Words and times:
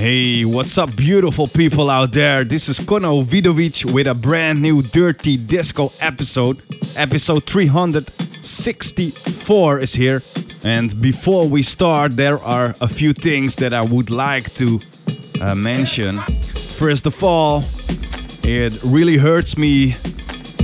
Hey, 0.00 0.46
what's 0.46 0.78
up, 0.78 0.96
beautiful 0.96 1.46
people 1.46 1.90
out 1.90 2.14
there? 2.14 2.42
This 2.42 2.70
is 2.70 2.80
Kono 2.80 3.22
Vidovic 3.22 3.84
with 3.92 4.06
a 4.06 4.14
brand 4.14 4.62
new 4.62 4.80
Dirty 4.80 5.36
Disco 5.36 5.92
episode. 6.00 6.62
Episode 6.96 7.44
364 7.44 9.80
is 9.80 9.92
here. 9.92 10.22
And 10.64 10.98
before 11.02 11.46
we 11.46 11.62
start, 11.62 12.16
there 12.16 12.38
are 12.38 12.74
a 12.80 12.88
few 12.88 13.12
things 13.12 13.56
that 13.56 13.74
I 13.74 13.82
would 13.82 14.08
like 14.08 14.54
to 14.54 14.80
uh, 15.42 15.54
mention. 15.54 16.16
First 16.16 17.04
of 17.04 17.22
all, 17.22 17.62
it 18.42 18.82
really 18.82 19.18
hurts 19.18 19.58
me 19.58 19.96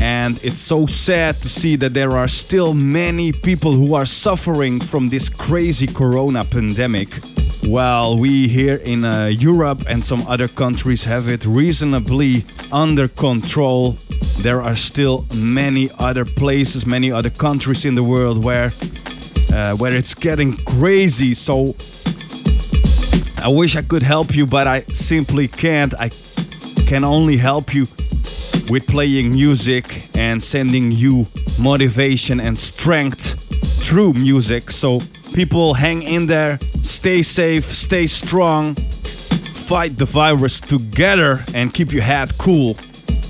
and 0.01 0.43
it's 0.43 0.61
so 0.61 0.87
sad 0.87 1.43
to 1.43 1.49
see 1.51 1.77
that 1.77 1.93
there 1.93 2.13
are 2.13 2.29
still 2.29 2.73
many 2.73 3.33
people 3.33 3.73
who 3.73 3.95
are 3.97 4.07
suffering 4.07 4.81
from 4.81 5.11
this 5.11 5.29
crazy 5.29 5.87
corona 5.87 6.43
pandemic. 6.43 7.11
While 7.63 8.19
we 8.19 8.49
here 8.49 8.77
in 8.77 9.05
uh, 9.05 9.27
Europe 9.27 9.85
and 9.89 10.05
some 10.05 10.27
other 10.29 10.49
countries 10.49 11.05
have 11.05 11.29
it 11.29 11.45
reasonably 11.45 12.45
under 12.71 13.09
control, 13.09 13.97
there 14.39 14.63
are 14.63 14.77
still 14.77 15.27
many 15.35 15.91
other 15.99 16.25
places, 16.25 16.87
many 16.87 17.11
other 17.11 17.31
countries 17.31 17.85
in 17.85 17.95
the 17.95 18.03
world 18.03 18.43
where 18.45 18.71
uh, 19.53 19.75
where 19.75 19.95
it's 19.95 20.15
getting 20.15 20.57
crazy. 20.65 21.35
So 21.35 21.75
I 23.43 23.49
wish 23.49 23.77
I 23.77 23.83
could 23.83 24.03
help 24.03 24.35
you, 24.37 24.47
but 24.47 24.67
I 24.67 24.83
simply 24.93 25.49
can't. 25.49 25.95
I 25.99 26.11
can 26.87 27.05
only 27.05 27.37
help 27.37 27.75
you 27.75 27.87
with 28.71 28.87
playing 28.87 29.31
music 29.31 30.09
and 30.17 30.43
sending 30.43 30.93
you 30.93 31.27
motivation 31.59 32.41
and 32.41 32.59
strength 32.59 33.35
through 33.83 34.13
music. 34.13 34.71
So 34.71 35.01
people 35.37 35.75
hang 35.75 36.03
in 36.03 36.27
there, 36.27 36.59
stay 36.83 37.23
safe, 37.23 37.65
stay 37.67 38.07
strong, 38.07 38.75
fight 38.75 39.95
the 39.99 40.07
virus 40.07 40.63
together 40.63 41.45
and 41.53 41.75
keep 41.75 41.93
your 41.93 42.03
head 42.03 42.33
cool. 42.39 42.75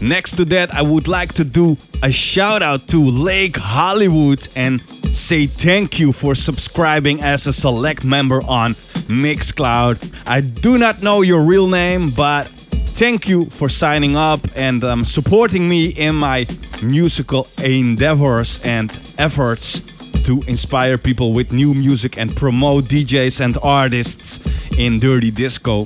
Next 0.00 0.36
to 0.36 0.44
that, 0.44 0.72
I 0.72 0.82
would 0.82 1.08
like 1.08 1.32
to 1.34 1.42
do 1.42 1.76
a 2.04 2.12
shout 2.12 2.62
out 2.62 2.86
to 2.88 3.02
Lake 3.02 3.56
Hollywood 3.56 4.46
and 4.54 4.80
say 5.16 5.48
thank 5.48 5.98
you 5.98 6.12
for 6.12 6.36
subscribing 6.36 7.22
as 7.22 7.48
a 7.48 7.52
select 7.52 8.04
member 8.04 8.40
on 8.46 8.74
Mixcloud. 9.08 9.98
I 10.28 10.42
do 10.42 10.78
not 10.78 11.02
know 11.02 11.22
your 11.22 11.42
real 11.42 11.66
name, 11.66 12.10
but 12.10 12.46
thank 12.94 13.28
you 13.28 13.46
for 13.46 13.68
signing 13.68 14.14
up 14.14 14.40
and 14.54 14.84
um, 14.84 15.04
supporting 15.04 15.68
me 15.68 15.86
in 15.86 16.14
my 16.14 16.46
musical 16.84 17.48
endeavors 17.60 18.60
and 18.62 18.92
efforts 19.18 19.95
to 20.26 20.42
inspire 20.48 20.98
people 20.98 21.32
with 21.32 21.52
new 21.52 21.72
music 21.72 22.18
and 22.18 22.34
promote 22.34 22.84
DJs 22.84 23.40
and 23.40 23.56
artists 23.62 24.40
in 24.76 24.98
Dirty 24.98 25.30
Disco. 25.30 25.84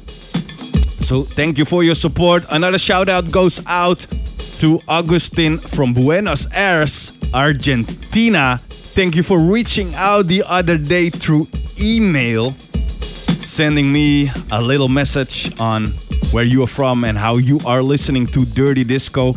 So, 1.05 1.24
thank 1.24 1.58
you 1.58 1.66
for 1.66 1.84
your 1.84 1.94
support. 1.94 2.44
Another 2.50 2.78
shout 2.78 3.10
out 3.10 3.30
goes 3.30 3.60
out 3.66 4.06
to 4.60 4.80
Augustin 4.88 5.58
from 5.58 5.92
Buenos 5.92 6.47
Aires, 6.55 7.12
Argentina. 7.34 8.58
Thank 8.60 9.14
you 9.14 9.22
for 9.22 9.38
reaching 9.38 9.94
out 9.94 10.27
the 10.27 10.42
other 10.47 10.78
day 10.78 11.10
through 11.10 11.47
email, 11.78 12.52
sending 12.52 13.92
me 13.92 14.30
a 14.50 14.62
little 14.62 14.88
message 14.88 15.52
on 15.60 15.88
where 16.32 16.44
you 16.44 16.62
are 16.62 16.66
from 16.66 17.04
and 17.04 17.19
how 17.19 17.36
you 17.36 17.60
are 17.66 17.82
listening 17.82 18.27
to 18.28 18.47
Dirty 18.47 18.84
Disco. 18.84 19.36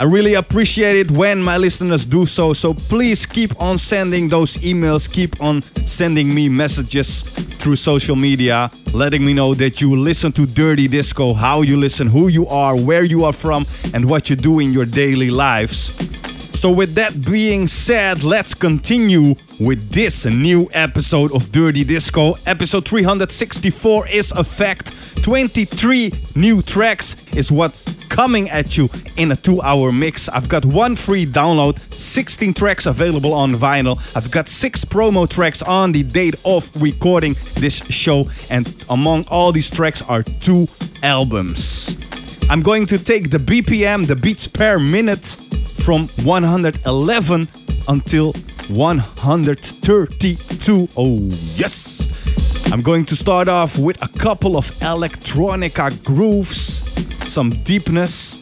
I 0.00 0.04
really 0.04 0.34
appreciate 0.34 0.96
it 0.96 1.10
when 1.10 1.42
my 1.42 1.56
listeners 1.56 2.06
do 2.06 2.24
so. 2.24 2.52
So 2.52 2.72
please 2.72 3.26
keep 3.26 3.60
on 3.60 3.78
sending 3.78 4.28
those 4.28 4.56
emails, 4.58 5.10
keep 5.10 5.40
on 5.42 5.60
sending 5.60 6.32
me 6.32 6.48
messages 6.48 7.22
through 7.22 7.74
social 7.74 8.14
media, 8.14 8.70
letting 8.94 9.24
me 9.24 9.34
know 9.34 9.54
that 9.54 9.80
you 9.80 9.96
listen 9.96 10.30
to 10.32 10.46
Dirty 10.46 10.86
Disco, 10.86 11.34
how 11.34 11.62
you 11.62 11.76
listen, 11.76 12.06
who 12.06 12.28
you 12.28 12.46
are, 12.46 12.76
where 12.76 13.02
you 13.02 13.24
are 13.24 13.32
from, 13.32 13.66
and 13.92 14.08
what 14.08 14.30
you 14.30 14.36
do 14.36 14.60
in 14.60 14.72
your 14.72 14.84
daily 14.84 15.30
lives. 15.30 15.92
So, 16.56 16.70
with 16.70 16.94
that 16.94 17.24
being 17.24 17.66
said, 17.66 18.22
let's 18.22 18.54
continue 18.54 19.34
with 19.60 19.90
this 19.90 20.24
new 20.24 20.68
episode 20.72 21.32
of 21.32 21.50
Dirty 21.50 21.84
Disco. 21.84 22.34
Episode 22.46 22.86
364 22.86 24.08
is 24.08 24.32
a 24.32 24.44
fact. 24.44 24.94
23 25.22 26.12
new 26.36 26.62
tracks 26.62 27.16
is 27.34 27.50
what's 27.50 27.82
coming 28.06 28.48
at 28.50 28.76
you 28.76 28.88
in 29.16 29.32
a 29.32 29.36
two 29.36 29.60
hour 29.62 29.92
mix. 29.92 30.28
I've 30.28 30.48
got 30.48 30.64
one 30.64 30.96
free 30.96 31.26
download, 31.26 31.78
16 31.92 32.54
tracks 32.54 32.86
available 32.86 33.32
on 33.32 33.52
vinyl. 33.52 33.98
I've 34.16 34.30
got 34.30 34.48
six 34.48 34.84
promo 34.84 35.28
tracks 35.28 35.62
on 35.62 35.92
the 35.92 36.02
date 36.02 36.36
of 36.44 36.70
recording 36.80 37.34
this 37.54 37.84
show, 37.86 38.30
and 38.50 38.72
among 38.88 39.26
all 39.28 39.52
these 39.52 39.70
tracks 39.70 40.02
are 40.02 40.22
two 40.22 40.68
albums. 41.02 41.96
I'm 42.50 42.62
going 42.62 42.86
to 42.86 42.98
take 42.98 43.30
the 43.30 43.38
BPM, 43.38 44.06
the 44.06 44.16
beats 44.16 44.46
per 44.46 44.78
minute 44.78 45.26
from 45.26 46.08
111 46.24 47.48
until 47.88 48.32
132. 48.68 50.88
Oh, 50.96 51.18
yes! 51.56 52.08
I'm 52.70 52.82
going 52.82 53.06
to 53.06 53.16
start 53.16 53.48
off 53.48 53.78
with 53.78 54.02
a 54.02 54.08
couple 54.08 54.58
of 54.58 54.66
electronica 54.80 56.04
grooves, 56.04 56.82
some 57.26 57.48
deepness, 57.64 58.38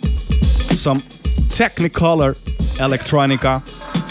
some 0.81 1.01
technicolor 1.49 2.35
electronica. 2.79 3.63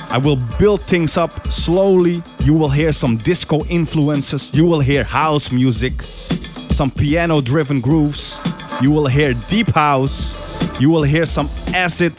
I 0.10 0.18
will 0.18 0.38
build 0.58 0.84
things 0.84 1.18
up 1.18 1.52
slowly. 1.52 2.24
You 2.40 2.54
will 2.54 2.70
hear 2.70 2.94
some 2.94 3.18
disco 3.18 3.66
influences. 3.66 4.54
You 4.54 4.64
will 4.66 4.80
hear 4.80 5.04
house 5.04 5.52
music, 5.52 6.02
some 6.02 6.92
piano 6.92 7.42
driven 7.42 7.82
grooves. 7.82 8.40
You 8.82 8.92
will 8.92 9.08
hear 9.08 9.34
deep 9.50 9.68
house. 9.68 10.38
You 10.80 10.90
will 10.90 11.04
hear 11.04 11.26
some 11.26 11.50
acid 11.74 12.14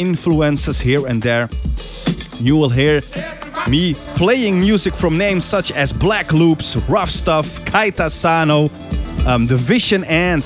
influences 0.00 0.80
here 0.80 1.06
and 1.06 1.22
there. 1.22 1.48
You 2.40 2.56
will 2.56 2.70
hear 2.70 3.02
me 3.68 3.94
playing 4.16 4.60
music 4.60 4.96
from 4.96 5.18
names 5.18 5.44
such 5.44 5.72
as 5.72 5.92
Black 5.92 6.32
Loops, 6.32 6.76
Ruff 6.88 7.10
Stuff, 7.10 7.46
Keita 7.66 8.10
Sano, 8.10 8.70
um, 9.26 9.46
The 9.46 9.56
Vision, 9.56 10.04
and 10.04 10.42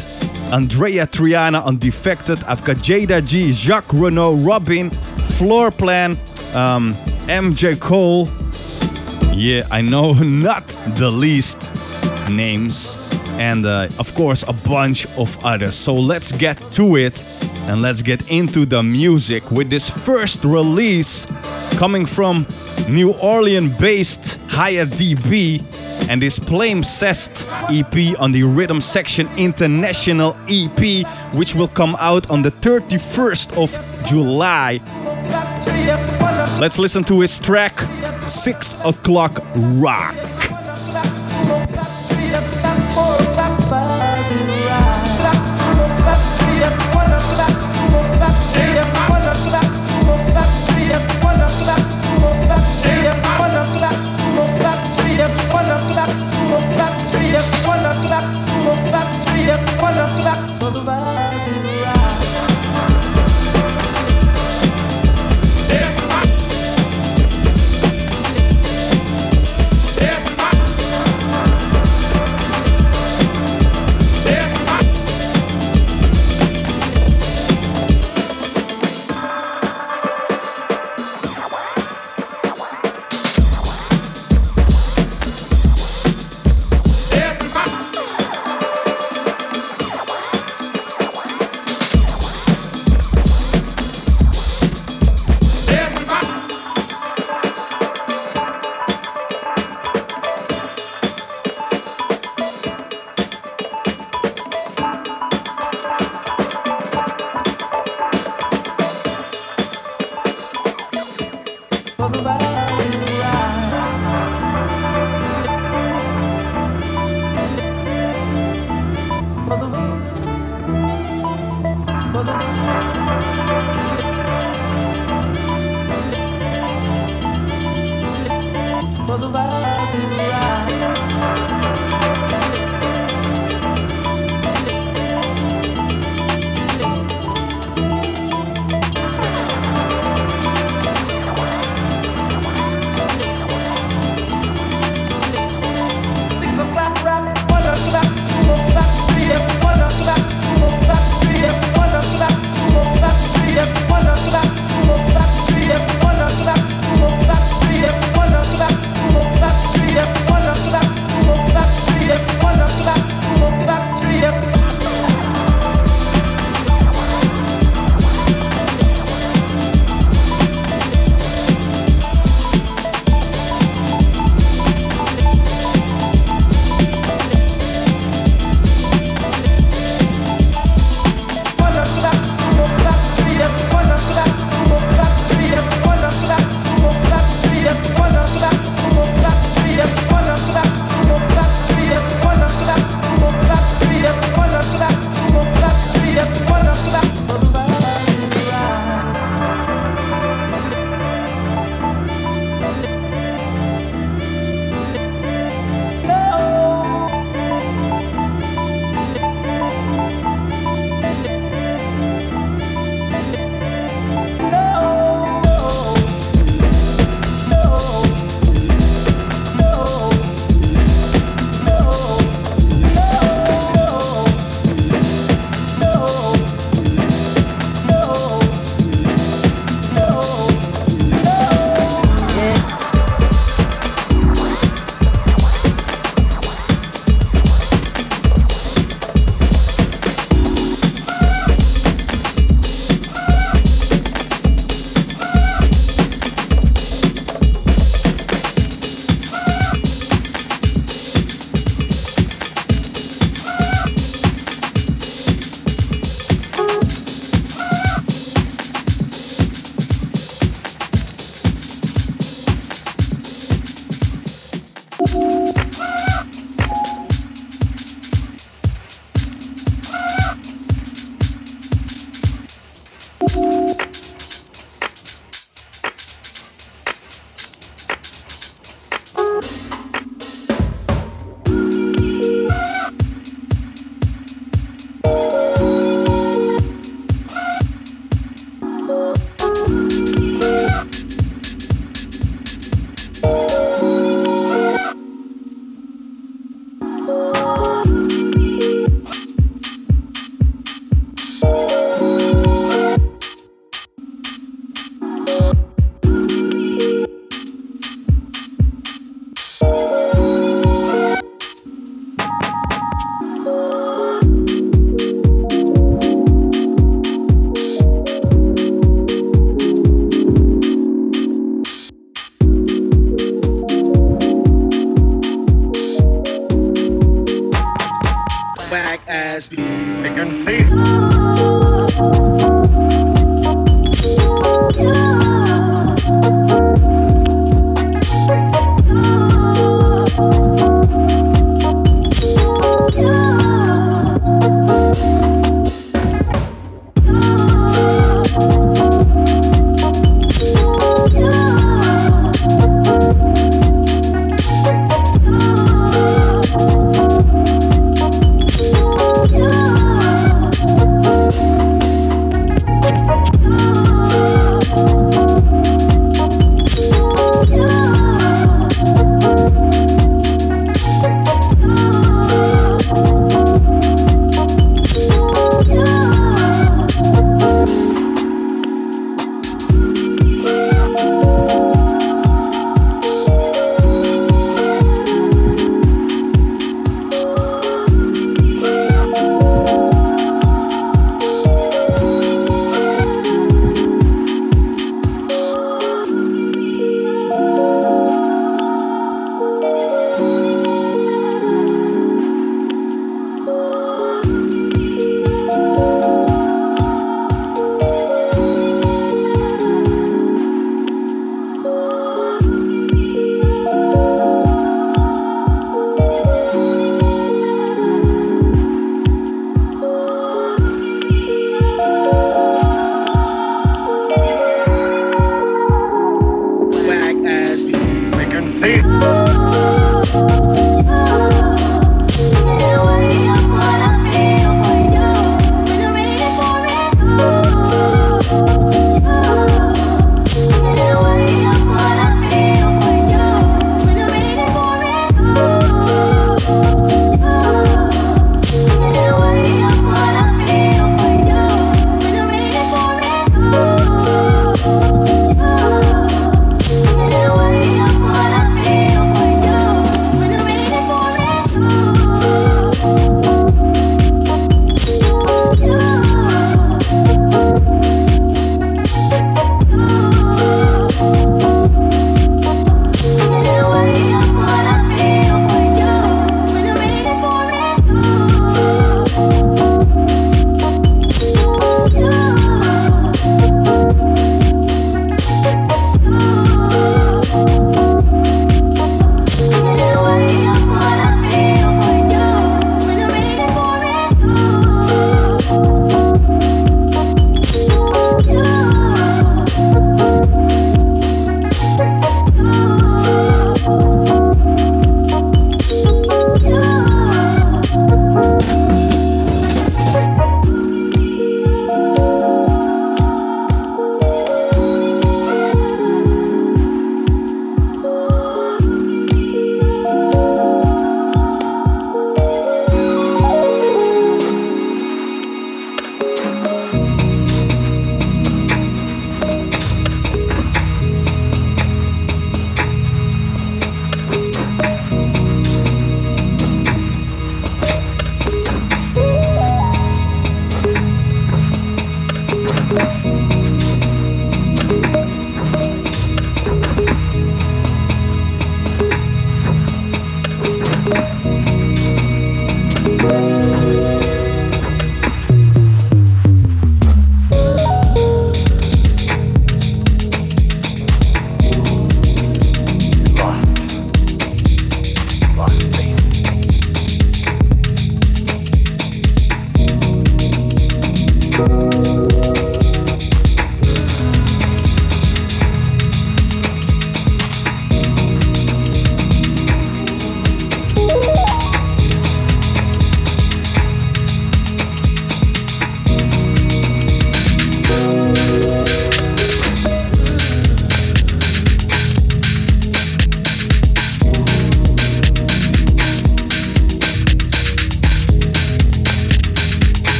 Andreya 0.50 1.06
Triana 1.06 1.64
on 1.64 1.78
Defected. 1.78 2.42
I've 2.44 2.64
got 2.64 2.76
Jayda 2.78 3.24
G, 3.26 3.52
Jacques 3.52 3.92
Renault, 3.92 4.36
Robyn, 4.38 4.90
Floor 5.38 5.70
Plan, 5.70 6.12
um, 6.54 6.94
MJ 7.26 7.78
Cole. 7.78 8.28
Yeah, 9.32 9.66
I 9.70 9.80
know 9.80 10.12
not 10.22 10.66
the 10.98 11.10
least 11.10 11.70
names. 12.30 12.98
And 13.38 13.66
uh, 13.66 13.88
of 13.98 14.14
course, 14.14 14.44
a 14.46 14.52
bunch 14.52 15.06
of 15.16 15.44
others. 15.44 15.74
So 15.74 15.94
let's 15.94 16.30
get 16.32 16.56
to 16.72 16.96
it 16.96 17.22
and 17.66 17.82
let's 17.82 18.02
get 18.02 18.28
into 18.30 18.64
the 18.66 18.82
music 18.82 19.50
with 19.50 19.70
this 19.70 19.88
first 19.88 20.44
release 20.44 21.26
coming 21.76 22.06
from 22.06 22.46
New 22.88 23.12
Orleans 23.12 23.78
based 23.78 24.38
Hiatt 24.48 24.88
DB 24.88 25.62
and 26.08 26.20
this 26.20 26.38
Palimpsest 26.38 27.46
EP 27.70 28.20
on 28.20 28.32
the 28.32 28.42
Rhythm 28.42 28.80
Section 28.80 29.28
International 29.36 30.36
EP, 30.48 31.06
which 31.34 31.54
will 31.54 31.68
come 31.68 31.96
out 31.98 32.30
on 32.30 32.42
the 32.42 32.50
31st 32.50 33.56
of 33.56 34.06
July. 34.06 34.80
Let's 36.60 36.78
listen 36.78 37.04
to 37.04 37.20
his 37.20 37.38
track 37.38 37.80
6 38.22 38.74
O'Clock 38.84 39.42
Rock. 39.56 40.14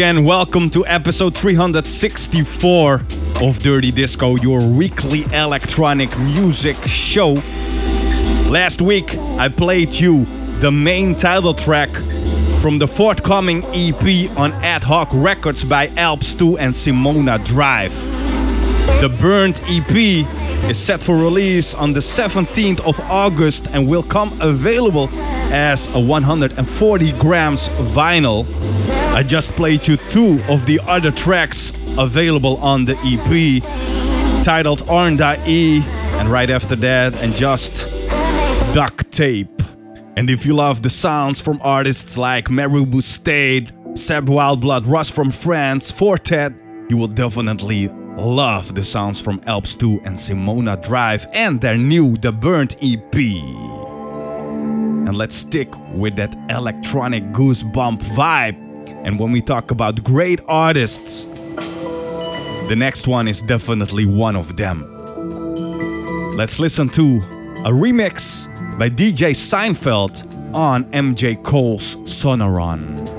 Again, 0.00 0.24
welcome 0.24 0.70
to 0.70 0.86
episode 0.86 1.36
364 1.36 3.02
of 3.42 3.58
Dirty 3.58 3.90
Disco, 3.90 4.36
your 4.36 4.66
weekly 4.66 5.24
electronic 5.24 6.08
music 6.20 6.76
show. 6.86 7.34
Last 8.48 8.80
week, 8.80 9.14
I 9.38 9.50
played 9.50 9.92
you 9.92 10.24
the 10.60 10.72
main 10.72 11.14
title 11.14 11.52
track 11.52 11.90
from 12.62 12.78
the 12.78 12.88
forthcoming 12.88 13.62
EP 13.74 14.34
on 14.38 14.52
Ad 14.64 14.82
Hoc 14.84 15.10
Records 15.12 15.64
by 15.64 15.88
Alps 15.98 16.32
2 16.32 16.56
and 16.56 16.72
Simona 16.72 17.36
Drive. 17.44 17.92
The 19.02 19.14
Burnt 19.20 19.60
EP 19.64 20.24
is 20.70 20.78
set 20.78 21.02
for 21.02 21.14
release 21.14 21.74
on 21.74 21.92
the 21.92 22.00
17th 22.00 22.80
of 22.88 22.98
August 23.00 23.66
and 23.74 23.86
will 23.86 24.04
come 24.04 24.32
available 24.40 25.10
as 25.52 25.94
a 25.94 26.00
140 26.00 27.12
grams 27.18 27.68
vinyl. 27.68 28.46
I 29.12 29.22
just 29.22 29.52
played 29.52 29.86
you 29.86 29.96
two 29.96 30.40
of 30.48 30.66
the 30.66 30.80
other 30.86 31.10
tracks 31.10 31.72
available 31.98 32.56
on 32.58 32.84
the 32.84 32.96
EP, 32.98 33.62
titled 34.44 34.80
Arnda 34.84 35.36
and 35.38 36.28
right 36.28 36.48
after 36.48 36.76
that, 36.76 37.14
and 37.16 37.34
just 37.34 37.86
Duct 38.72 39.10
Tape. 39.10 39.62
And 40.16 40.30
if 40.30 40.46
you 40.46 40.54
love 40.54 40.82
the 40.82 40.90
sounds 40.90 41.40
from 41.40 41.60
artists 41.62 42.16
like 42.16 42.50
Meru 42.50 43.00
State, 43.00 43.72
Seb 43.94 44.28
Wildblood, 44.28 44.86
Russ 44.86 45.10
from 45.10 45.30
France, 45.32 45.90
Four 45.90 46.16
Tet, 46.16 46.52
you 46.88 46.96
will 46.96 47.08
definitely 47.08 47.88
love 48.16 48.74
the 48.74 48.82
sounds 48.82 49.20
from 49.20 49.40
Alps 49.46 49.74
2 49.74 50.02
and 50.04 50.16
Simona 50.16 50.80
Drive 50.82 51.26
and 51.32 51.60
their 51.60 51.76
new 51.76 52.16
The 52.16 52.32
Burnt 52.32 52.76
EP. 52.82 53.14
And 55.06 55.16
let's 55.16 55.34
stick 55.34 55.68
with 55.94 56.16
that 56.16 56.36
electronic 56.48 57.24
goosebump 57.32 58.02
vibe. 58.02 58.69
And 59.04 59.18
when 59.18 59.32
we 59.32 59.42
talk 59.42 59.70
about 59.70 60.02
great 60.02 60.40
artists, 60.46 61.24
the 62.68 62.76
next 62.76 63.08
one 63.08 63.26
is 63.26 63.42
definitely 63.42 64.06
one 64.06 64.36
of 64.36 64.56
them. 64.56 64.86
Let's 66.36 66.60
listen 66.60 66.88
to 66.90 67.16
a 67.66 67.70
remix 67.70 68.46
by 68.78 68.88
DJ 68.88 69.34
Seinfeld 69.34 70.54
on 70.54 70.84
MJ 70.92 71.42
Cole's 71.42 71.96
Sonoran. 71.96 73.09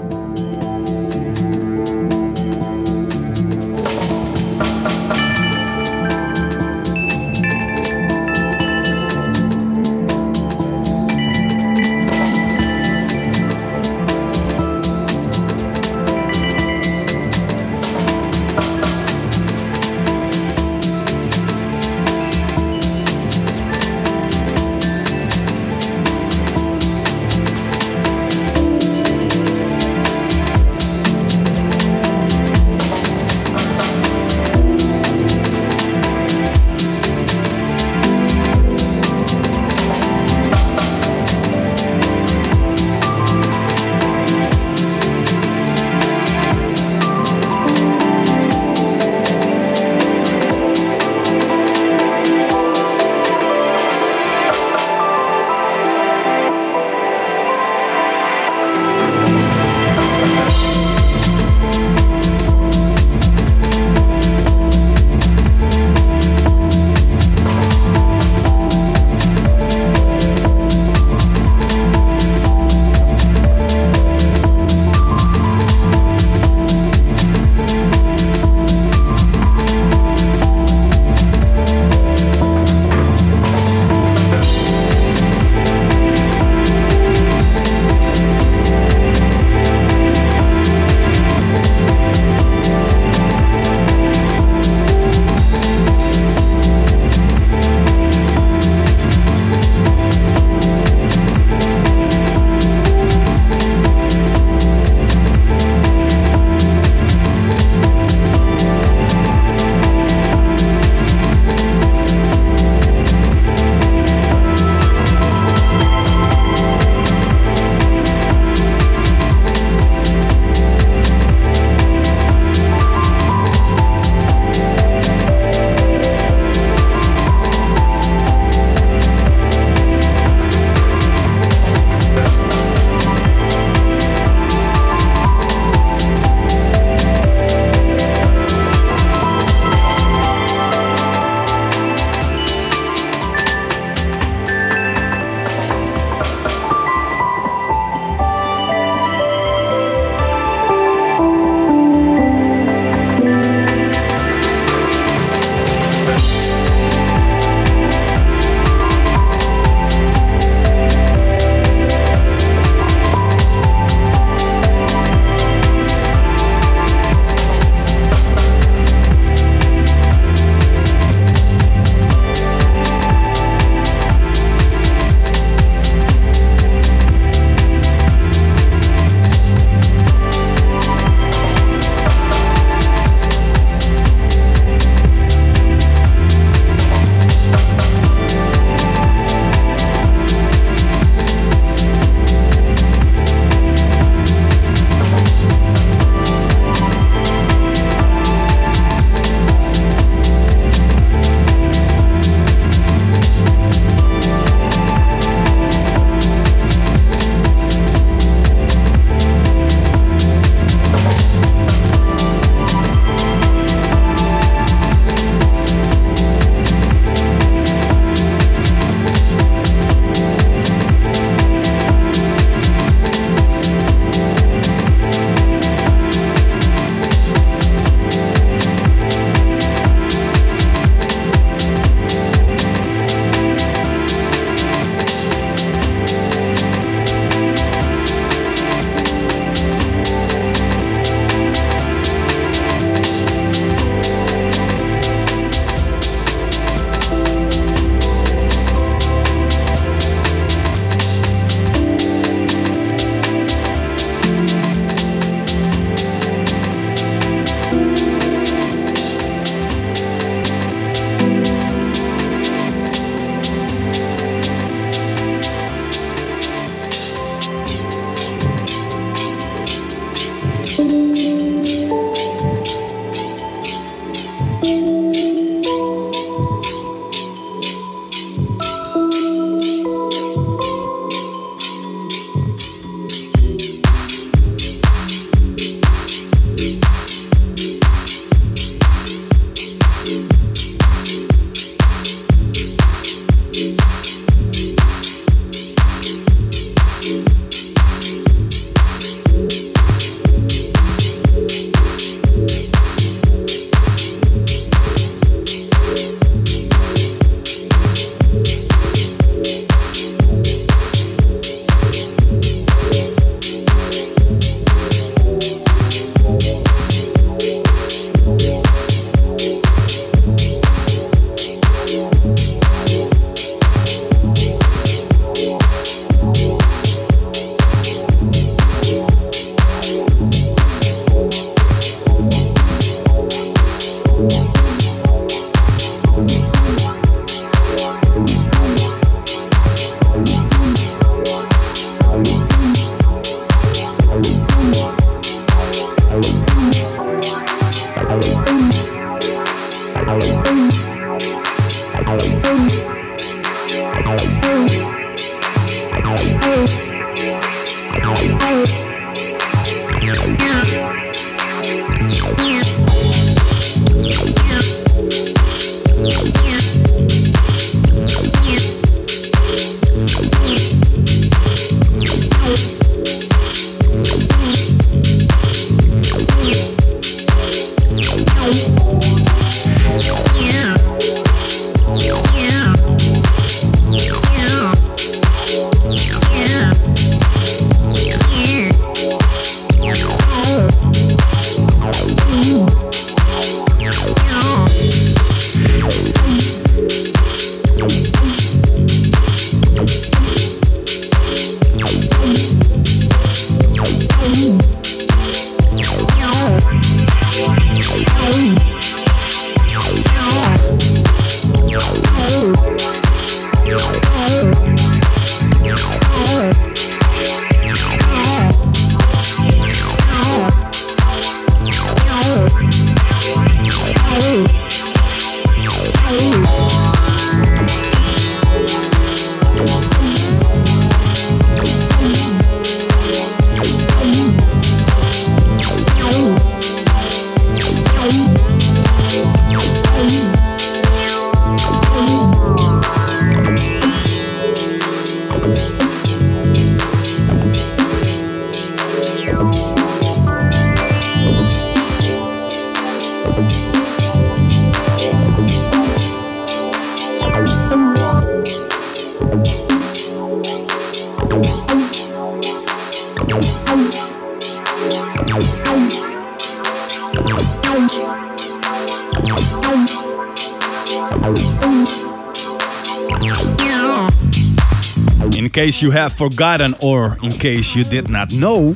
You 475.82 475.91
have 475.91 476.13
forgotten 476.13 476.76
or 476.82 477.17
in 477.24 477.32
case 477.32 477.76
you 477.76 477.84
did 477.84 478.10
not 478.10 478.32
know, 478.34 478.74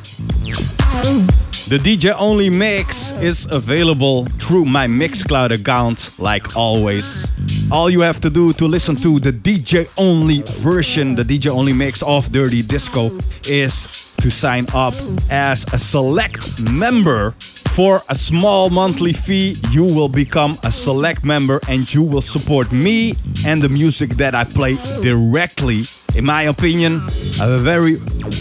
the 1.68 1.78
DJ 1.78 2.14
Only 2.18 2.48
Mix 2.48 3.12
is 3.20 3.46
available 3.52 4.24
through 4.40 4.64
my 4.64 4.86
Mixcloud 4.86 5.52
account, 5.52 6.18
like 6.18 6.56
always. 6.56 7.30
All 7.70 7.90
you 7.90 8.00
have 8.00 8.20
to 8.20 8.30
do 8.30 8.52
to 8.54 8.66
listen 8.66 8.96
to 8.96 9.18
the 9.20 9.32
DJ 9.32 9.88
Only 9.96 10.42
version, 10.42 11.14
the 11.14 11.24
DJ 11.24 11.50
Only 11.50 11.72
Mix 11.72 12.02
of 12.02 12.30
Dirty 12.30 12.62
Disco, 12.62 13.10
is 13.48 13.86
to 14.18 14.30
sign 14.30 14.66
up 14.74 14.94
as 15.30 15.66
a 15.72 15.78
select 15.78 16.60
member. 16.60 17.34
For 17.76 18.02
a 18.08 18.14
small 18.14 18.70
monthly 18.70 19.12
fee, 19.12 19.58
you 19.70 19.84
will 19.84 20.08
become 20.08 20.58
a 20.62 20.72
select 20.72 21.24
member 21.24 21.60
and 21.68 21.92
you 21.92 22.02
will 22.02 22.22
support 22.22 22.72
me 22.72 23.16
and 23.44 23.60
the 23.62 23.68
music 23.68 24.16
that 24.16 24.34
I 24.34 24.44
play 24.44 24.76
directly 25.02 25.84
in 26.16 26.24
my 26.24 26.42
opinion, 26.42 27.02
a 27.40 27.58
very 27.58 27.98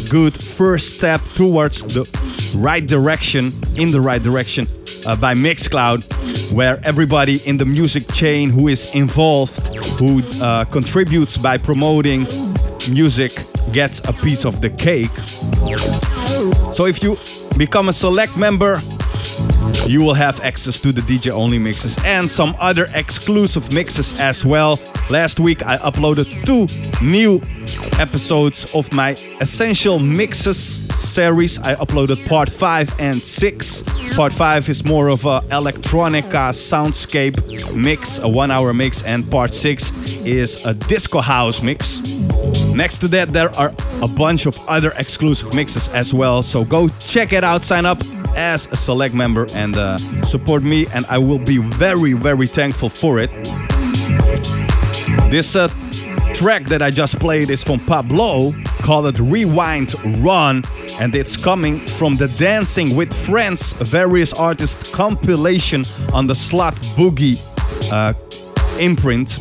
good 0.10 0.34
first 0.34 0.96
step 0.98 1.22
towards 1.36 1.84
the 1.84 2.06
right 2.58 2.88
direction, 2.88 3.52
in 3.76 3.92
the 3.92 4.00
right 4.00 4.24
direction 4.24 4.66
uh, 5.06 5.16
by 5.16 5.36
Mixcloud, 5.36 6.02
where 6.54 6.80
everybody 6.86 7.38
in 7.46 7.58
the 7.58 7.66
music 7.66 8.08
chain 8.14 8.50
who 8.50 8.70
is 8.70 8.96
involved, 8.96 9.68
who 10.00 10.22
uh, 10.42 10.64
contributes 10.66 11.38
by 11.38 11.58
promoting 11.58 12.26
music, 12.90 13.32
gets 13.74 14.00
a 14.06 14.14
piece 14.14 14.46
of 14.46 14.62
the 14.62 14.70
cake. 14.70 15.12
So 16.74 16.86
if 16.86 17.04
you 17.04 17.18
become 17.58 17.90
a 17.90 17.94
select 17.94 18.38
member, 18.38 18.80
you 19.86 20.02
will 20.02 20.14
have 20.14 20.40
access 20.42 20.80
to 20.80 20.92
the 20.92 21.02
DJ 21.02 21.32
only 21.32 21.60
mixes 21.60 21.98
and 22.04 22.30
some 22.30 22.56
other 22.60 22.90
exclusive 22.94 23.72
mixes 23.72 24.18
as 24.20 24.46
well. 24.46 24.80
Last 25.10 25.40
week 25.40 25.64
I 25.66 25.78
uploaded 25.78 26.28
two 26.46 26.68
new 27.04 27.40
episodes 28.00 28.74
of 28.74 28.92
my 28.92 29.12
Essential 29.40 30.00
Mixes 30.00 30.88
series. 31.00 31.60
I 31.60 31.76
uploaded 31.76 32.28
part 32.28 32.50
5 32.50 33.00
and 33.00 33.16
6. 33.16 33.84
Part 34.16 34.34
5 34.34 34.70
is 34.70 34.84
more 34.84 35.10
of 35.10 35.26
a 35.26 35.42
electronica 35.50 36.52
soundscape 36.52 37.76
mix, 37.76 38.20
a 38.20 38.28
1 38.28 38.52
hour 38.52 38.74
mix, 38.74 39.04
and 39.04 39.30
part 39.30 39.54
6 39.54 39.92
is 40.26 40.66
a 40.66 40.74
disco 40.74 41.22
house 41.22 41.62
mix. 41.62 42.00
Next 42.74 42.98
to 43.00 43.08
that, 43.10 43.30
there 43.32 43.56
are 43.56 43.72
a 44.02 44.08
bunch 44.08 44.46
of 44.48 44.58
other 44.68 44.92
exclusive 44.98 45.54
mixes 45.54 45.88
as 45.90 46.14
well, 46.14 46.42
so 46.42 46.66
go 46.66 46.88
check 47.00 47.34
it 47.34 47.44
out, 47.44 47.64
sign 47.64 47.86
up 47.86 48.02
as 48.36 48.72
a 48.72 48.76
select 48.76 49.14
member 49.14 49.48
and 49.54 49.76
uh, 49.76 49.98
support 50.24 50.64
me, 50.64 50.88
and 50.94 51.06
I 51.08 51.18
will 51.18 51.40
be 51.40 51.58
very, 51.58 52.14
very 52.14 52.48
thankful 52.48 52.90
for 52.90 53.20
it. 53.20 53.32
This 55.30 55.56
uh, 55.56 55.68
track 56.34 56.64
that 56.66 56.82
I 56.82 56.92
just 56.92 57.20
played 57.20 57.50
is 57.50 57.64
from 57.64 57.80
Pablo, 57.80 58.54
called 58.82 59.20
Rewind 59.20 59.96
Run, 60.24 60.64
and 61.00 61.16
it's 61.16 61.36
coming 61.36 61.80
from 61.80 62.18
the 62.18 62.28
Dancing 62.28 62.96
with 62.96 63.14
Friends 63.14 63.74
various 63.74 64.34
artists 64.34 64.94
compilation 64.94 65.84
on 66.14 66.28
the 66.28 66.34
Slut 66.34 66.76
Boogie 66.96 67.40
uh, 67.92 68.14
imprint. 68.80 69.40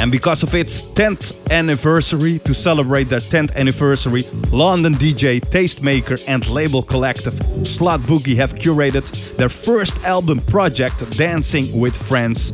And 0.00 0.12
because 0.12 0.44
of 0.44 0.54
its 0.54 0.82
10th 0.82 1.50
anniversary, 1.50 2.38
to 2.40 2.54
celebrate 2.54 3.08
their 3.08 3.18
10th 3.18 3.54
anniversary, 3.56 4.22
London 4.52 4.94
DJ, 4.94 5.40
tastemaker, 5.40 6.22
and 6.28 6.48
label 6.48 6.82
collective 6.82 7.34
Slothboogie 7.64 8.36
have 8.36 8.54
curated 8.54 9.36
their 9.36 9.48
first 9.48 9.96
album 10.04 10.40
project, 10.40 10.98
Dancing 11.18 11.80
with 11.80 11.96
Friends. 11.96 12.52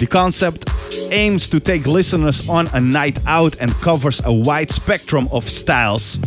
The 0.00 0.06
concept 0.06 0.70
aims 1.10 1.48
to 1.50 1.60
take 1.60 1.86
listeners 1.86 2.48
on 2.48 2.68
a 2.68 2.80
night 2.80 3.18
out 3.26 3.56
and 3.60 3.72
covers 3.82 4.22
a 4.24 4.32
wide 4.32 4.70
spectrum 4.70 5.28
of 5.30 5.48
styles. 5.48 6.18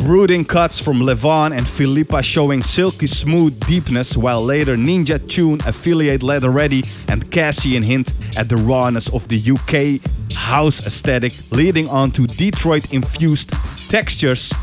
Brooding 0.00 0.46
cuts 0.46 0.80
from 0.80 1.00
Levon 1.00 1.54
and 1.54 1.68
Philippa 1.68 2.22
showing 2.22 2.62
silky 2.62 3.06
smooth 3.06 3.60
deepness, 3.66 4.16
while 4.16 4.42
later 4.42 4.74
Ninja 4.74 5.18
Tune, 5.28 5.60
Affiliate 5.66 6.22
Leather 6.22 6.48
Ready, 6.48 6.82
and 7.08 7.30
Kassian 7.30 7.84
hint 7.84 8.14
at 8.38 8.48
the 8.48 8.56
rawness 8.56 9.10
of 9.10 9.28
the 9.28 9.38
UK 9.38 10.00
house 10.34 10.86
aesthetic, 10.86 11.34
leading 11.50 11.86
on 11.90 12.10
to 12.12 12.26
Detroit 12.26 12.94
infused 12.94 13.52
textures 13.90 14.54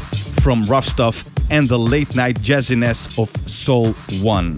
from 0.41 0.63
Ruff 0.63 0.88
Stuff 0.88 1.23
and 1.52 1.69
the 1.69 1.78
late 1.78 2.15
night 2.15 2.41
jazziness 2.41 3.19
of 3.19 3.30
Soul 3.47 3.93
One. 4.23 4.58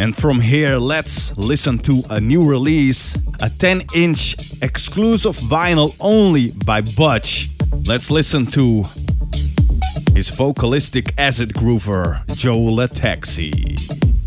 And 0.00 0.16
from 0.16 0.40
here, 0.40 0.78
let's 0.78 1.36
listen 1.36 1.80
to 1.80 2.00
a 2.10 2.20
new 2.20 2.48
release, 2.48 3.16
a 3.42 3.50
10 3.50 3.82
inch 3.96 4.36
exclusive 4.62 5.36
vinyl 5.36 5.96
only 5.98 6.52
by 6.64 6.80
Butch. 6.80 7.48
Let's 7.86 8.08
listen 8.08 8.46
to 8.46 8.84
his 10.14 10.28
vocalistic 10.28 11.14
acid 11.16 11.50
groover, 11.54 12.24
Joe 12.36 12.58
Taxi. 12.92 14.21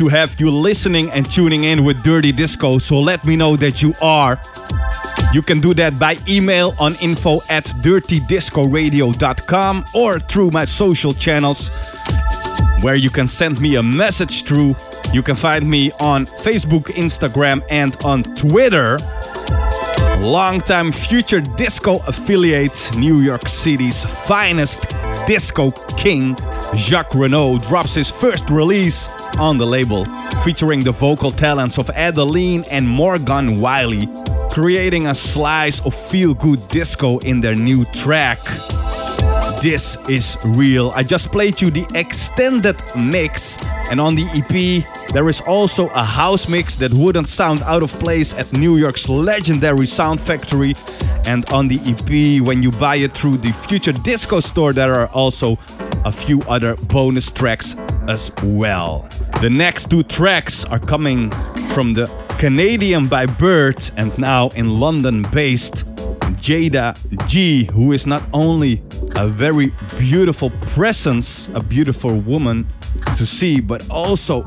To 0.00 0.08
have 0.08 0.40
you 0.40 0.50
listening 0.50 1.10
and 1.10 1.30
tuning 1.30 1.64
in 1.64 1.84
with 1.84 2.02
Dirty 2.02 2.32
Disco, 2.32 2.78
so 2.78 2.98
let 2.98 3.22
me 3.26 3.36
know 3.36 3.54
that 3.56 3.82
you 3.82 3.92
are. 4.00 4.40
You 5.34 5.42
can 5.42 5.60
do 5.60 5.74
that 5.74 5.98
by 5.98 6.16
email 6.26 6.74
on 6.78 6.94
info 7.02 7.42
at 7.50 7.66
dirtydiscoradio.com 7.66 9.84
or 9.94 10.18
through 10.18 10.52
my 10.52 10.64
social 10.64 11.12
channels 11.12 11.68
where 12.80 12.94
you 12.94 13.10
can 13.10 13.26
send 13.26 13.60
me 13.60 13.74
a 13.74 13.82
message 13.82 14.44
through. 14.44 14.74
You 15.12 15.22
can 15.22 15.36
find 15.36 15.68
me 15.68 15.92
on 16.00 16.24
Facebook, 16.24 16.84
Instagram, 16.94 17.62
and 17.68 17.94
on 18.02 18.22
Twitter. 18.22 18.98
Longtime 20.20 20.92
future 20.92 21.42
disco 21.42 21.98
affiliate, 22.06 22.90
New 22.96 23.20
York 23.20 23.50
City's 23.50 24.06
finest 24.06 24.88
disco 25.26 25.72
king, 25.98 26.38
Jacques 26.74 27.14
Renault, 27.14 27.58
drops 27.58 27.94
his 27.94 28.08
first 28.08 28.48
release 28.48 29.10
on 29.40 29.56
the 29.56 29.66
label, 29.66 30.04
featuring 30.44 30.84
the 30.84 30.92
vocal 30.92 31.32
talents 31.32 31.78
of 31.78 31.88
Adeline 31.90 32.64
and 32.70 32.86
Morgan 32.86 33.60
Wiley, 33.60 34.06
creating 34.50 35.06
a 35.06 35.14
slice 35.14 35.80
of 35.86 35.94
feel 35.94 36.34
good 36.34 36.68
disco 36.68 37.18
in 37.18 37.40
their 37.40 37.54
new 37.54 37.84
track. 37.86 38.38
This 39.62 39.96
is 40.08 40.38
real. 40.44 40.90
I 40.94 41.02
just 41.02 41.30
played 41.30 41.60
you 41.60 41.70
the 41.70 41.86
extended 41.94 42.76
mix, 42.96 43.58
and 43.90 44.00
on 44.00 44.14
the 44.14 44.26
EP, 44.32 44.84
there 45.12 45.28
is 45.28 45.40
also 45.42 45.88
a 45.88 46.02
house 46.02 46.48
mix 46.48 46.76
that 46.76 46.92
wouldn't 46.92 47.28
sound 47.28 47.62
out 47.62 47.82
of 47.82 47.92
place 47.98 48.38
at 48.38 48.52
New 48.52 48.76
York's 48.76 49.08
legendary 49.08 49.86
Sound 49.86 50.20
Factory. 50.20 50.74
And 51.26 51.44
on 51.52 51.68
the 51.68 51.78
EP, 51.84 52.42
when 52.42 52.62
you 52.62 52.70
buy 52.70 52.96
it 52.96 53.14
through 53.14 53.38
the 53.38 53.52
Future 53.52 53.92
Disco 53.92 54.40
store, 54.40 54.72
there 54.72 54.94
are 54.94 55.08
also 55.08 55.58
a 56.04 56.12
few 56.12 56.40
other 56.48 56.76
bonus 56.76 57.30
tracks 57.30 57.76
as 58.08 58.32
well. 58.42 59.08
The 59.40 59.48
next 59.48 59.88
two 59.88 60.02
tracks 60.02 60.66
are 60.66 60.78
coming 60.78 61.30
from 61.72 61.94
the 61.94 62.04
Canadian 62.38 63.08
by 63.08 63.24
birth 63.24 63.90
and 63.96 64.16
now 64.18 64.48
in 64.48 64.78
London 64.78 65.22
based 65.32 65.86
Jayda 66.42 66.94
G, 67.26 67.64
who 67.72 67.92
is 67.92 68.06
not 68.06 68.22
only 68.34 68.82
a 69.16 69.26
very 69.26 69.72
beautiful 69.98 70.50
presence, 70.74 71.48
a 71.54 71.60
beautiful 71.60 72.20
woman 72.20 72.66
to 73.16 73.24
see, 73.24 73.60
but 73.60 73.88
also 73.90 74.42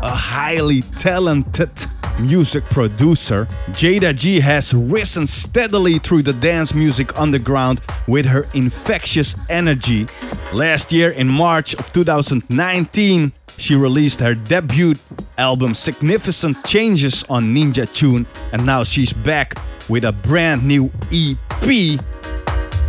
a 0.00 0.10
highly 0.14 0.80
talented 0.80 1.72
music 2.18 2.64
producer. 2.66 3.46
Jayda 3.68 4.14
G 4.14 4.40
has 4.40 4.72
risen 4.74 5.26
steadily 5.26 5.98
through 5.98 6.22
the 6.22 6.32
dance 6.32 6.74
music 6.74 7.18
underground 7.18 7.80
with 8.06 8.26
her 8.26 8.48
infectious 8.54 9.34
energy. 9.48 10.06
Last 10.52 10.92
year, 10.92 11.10
in 11.10 11.28
March 11.28 11.74
of 11.74 11.92
2019, 11.92 13.32
she 13.58 13.74
released 13.74 14.20
her 14.20 14.34
debut 14.34 14.94
album 15.38 15.74
Significant 15.74 16.64
Changes 16.66 17.24
on 17.28 17.54
Ninja 17.54 17.92
Tune, 17.92 18.26
and 18.52 18.64
now 18.64 18.82
she's 18.82 19.12
back 19.12 19.58
with 19.88 20.04
a 20.04 20.12
brand 20.12 20.66
new 20.66 20.90
EP 21.12 22.00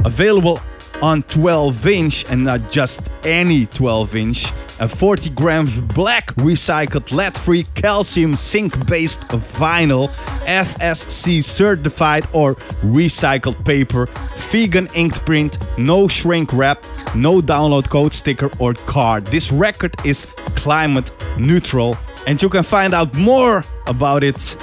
available 0.05 0.59
on 1.01 1.23
12 1.23 1.87
inch 1.87 2.31
and 2.31 2.43
not 2.43 2.71
just 2.71 3.01
any 3.23 3.65
12 3.65 4.15
inch. 4.15 4.51
A 4.79 4.87
40 4.87 5.29
grams 5.31 5.77
black 5.77 6.33
recycled 6.35 7.11
lead 7.11 7.37
free 7.37 7.63
calcium 7.75 8.35
zinc 8.35 8.87
based 8.87 9.21
vinyl, 9.29 10.09
FSC 10.45 11.43
certified 11.43 12.27
or 12.33 12.55
recycled 12.83 13.63
paper, 13.65 14.07
vegan 14.35 14.87
inked 14.95 15.25
print, 15.25 15.57
no 15.77 16.07
shrink 16.07 16.53
wrap, 16.53 16.85
no 17.15 17.41
download 17.41 17.89
code 17.89 18.13
sticker 18.13 18.49
or 18.59 18.73
card. 18.73 19.25
This 19.27 19.51
record 19.51 19.95
is 20.05 20.25
climate 20.55 21.11
neutral 21.37 21.95
and 22.27 22.41
you 22.41 22.49
can 22.49 22.63
find 22.63 22.93
out 22.93 23.15
more 23.17 23.63
about 23.87 24.23
it 24.23 24.55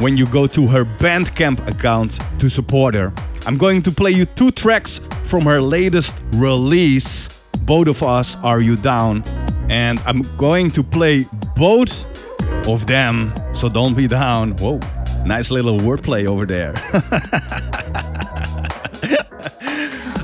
when 0.00 0.16
you 0.16 0.26
go 0.26 0.46
to 0.46 0.66
her 0.66 0.84
Bandcamp 0.84 1.66
account 1.68 2.18
to 2.40 2.48
support 2.48 2.94
her. 2.94 3.12
I'm 3.46 3.58
going 3.58 3.82
to 3.82 3.90
play 3.90 4.12
you 4.12 4.24
two 4.24 4.50
tracks 4.52 4.98
from 5.24 5.42
her 5.42 5.60
latest 5.60 6.14
release, 6.36 7.44
Both 7.64 7.88
of 7.88 8.02
Us 8.02 8.36
Are 8.36 8.60
You 8.60 8.76
Down? 8.76 9.24
And 9.68 9.98
I'm 10.00 10.22
going 10.36 10.70
to 10.70 10.82
play 10.82 11.24
both 11.56 12.04
of 12.68 12.86
them, 12.86 13.32
so 13.52 13.68
don't 13.68 13.94
be 13.94 14.06
down. 14.06 14.52
Whoa, 14.58 14.78
nice 15.26 15.50
little 15.50 15.78
wordplay 15.78 16.26
over 16.26 16.46
there. 16.46 16.74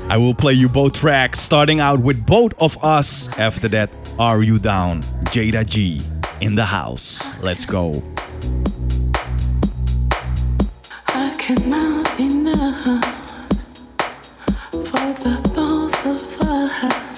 I 0.09 0.17
will 0.17 0.33
play 0.33 0.53
you 0.53 0.69
both 0.69 0.93
tracks, 0.93 1.39
starting 1.39 1.79
out 1.79 1.99
with 1.99 2.25
both 2.25 2.53
of 2.61 2.81
us. 2.83 3.27
After 3.37 3.67
that, 3.69 3.89
Are 4.17 4.41
You 4.41 4.57
Down? 4.59 5.01
Jayda 5.33 5.65
G 5.67 6.01
in 6.41 6.55
the 6.55 6.65
house. 6.65 7.21
Let's 7.41 7.65
go. 7.65 7.93
I 11.07 11.35
cannot 11.37 11.88
enough. 12.69 13.19
both 15.55 17.08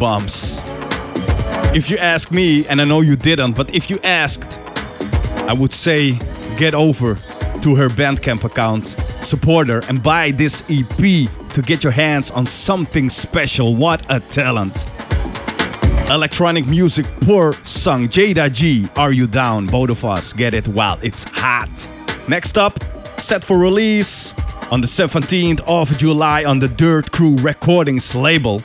goosebumps. 0.00 1.74
If 1.74 1.90
you 1.90 1.98
ask 1.98 2.30
me, 2.32 2.66
and 2.66 2.80
I 2.80 2.84
know 2.84 3.00
you 3.00 3.16
didn't, 3.16 3.52
but 3.52 3.74
if 3.74 3.90
you 3.90 3.98
asked, 4.02 4.58
I 5.48 5.52
would 5.52 5.72
say 5.72 6.18
get 6.56 6.74
over 6.74 7.14
to 7.14 7.74
her 7.76 7.88
Bandcamp 7.88 8.44
account, 8.44 8.88
support 9.22 9.68
her, 9.68 9.82
and 9.88 10.02
buy 10.02 10.30
this 10.32 10.62
EP 10.68 11.28
to 11.50 11.62
get 11.62 11.84
your 11.84 11.92
hands 11.92 12.30
on 12.30 12.46
something 12.46 13.10
special. 13.10 13.76
What 13.76 14.04
a 14.10 14.20
talent! 14.20 14.92
Electronic 16.10 16.66
music 16.66 17.06
pur 17.20 17.52
sung 17.52 18.08
Jayda 18.08 18.52
G. 18.52 18.88
Are 18.96 19.12
you 19.12 19.28
down? 19.28 19.66
Both 19.66 19.90
of 19.90 20.04
us 20.04 20.32
get 20.32 20.54
it 20.54 20.66
while 20.66 20.98
it's 21.02 21.30
hot. 21.30 21.70
Next 22.28 22.58
up, 22.58 22.82
set 23.20 23.44
for 23.44 23.58
release 23.58 24.32
on 24.72 24.80
the 24.80 24.88
17th 24.88 25.60
of 25.68 25.96
July 25.98 26.44
on 26.44 26.58
the 26.58 26.68
Dirt 26.68 27.12
Crew 27.12 27.36
Recordings 27.36 28.14
label. 28.16 28.60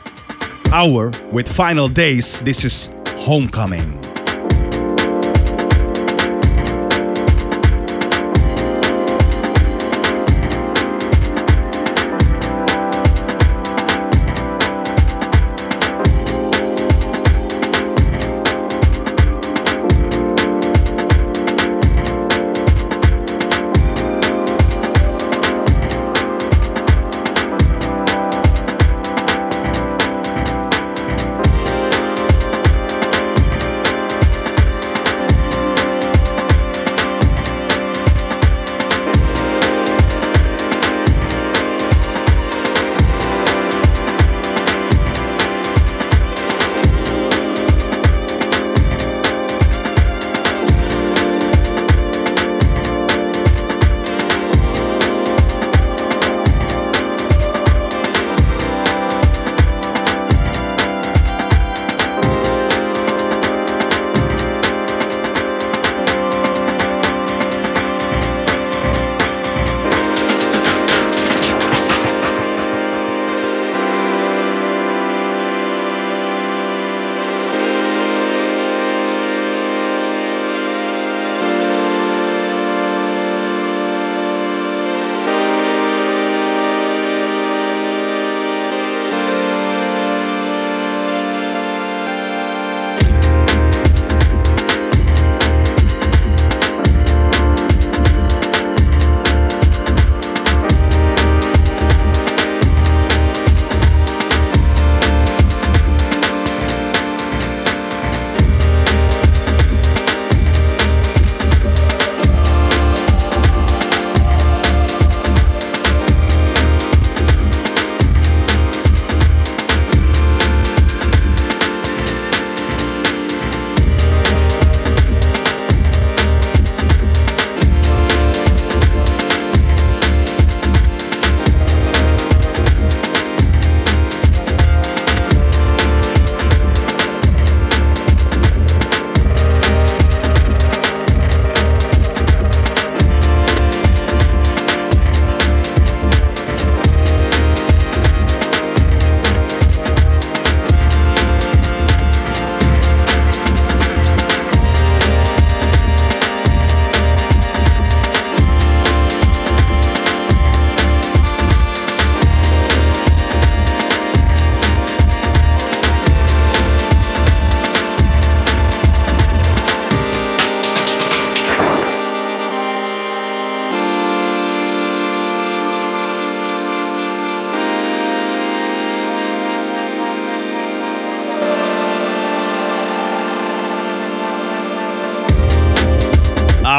Ouer 0.75 1.09
with 1.31 1.47
final 1.47 1.87
days. 1.87 2.41
This 2.41 2.65
is 2.65 2.89
Homecoming. 3.23 4.14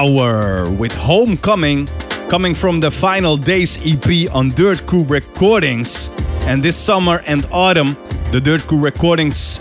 Ouer 0.07 0.71
with 0.79 0.95
Homecoming, 0.95 1.87
coming 2.31 2.55
from 2.55 2.79
the 2.79 2.91
Final 2.93 3.37
Days 3.37 3.77
EP 3.85 4.33
on 4.33 4.51
Dirt 4.51 4.87
Crew 4.87 5.03
Recordings. 5.03 6.11
And 6.47 6.63
this 6.63 6.77
summer 6.77 7.23
and 7.27 7.45
autumn, 7.51 7.97
the 8.31 8.41
Dirt 8.41 8.61
Crew 8.63 8.79
Recordings 8.79 9.61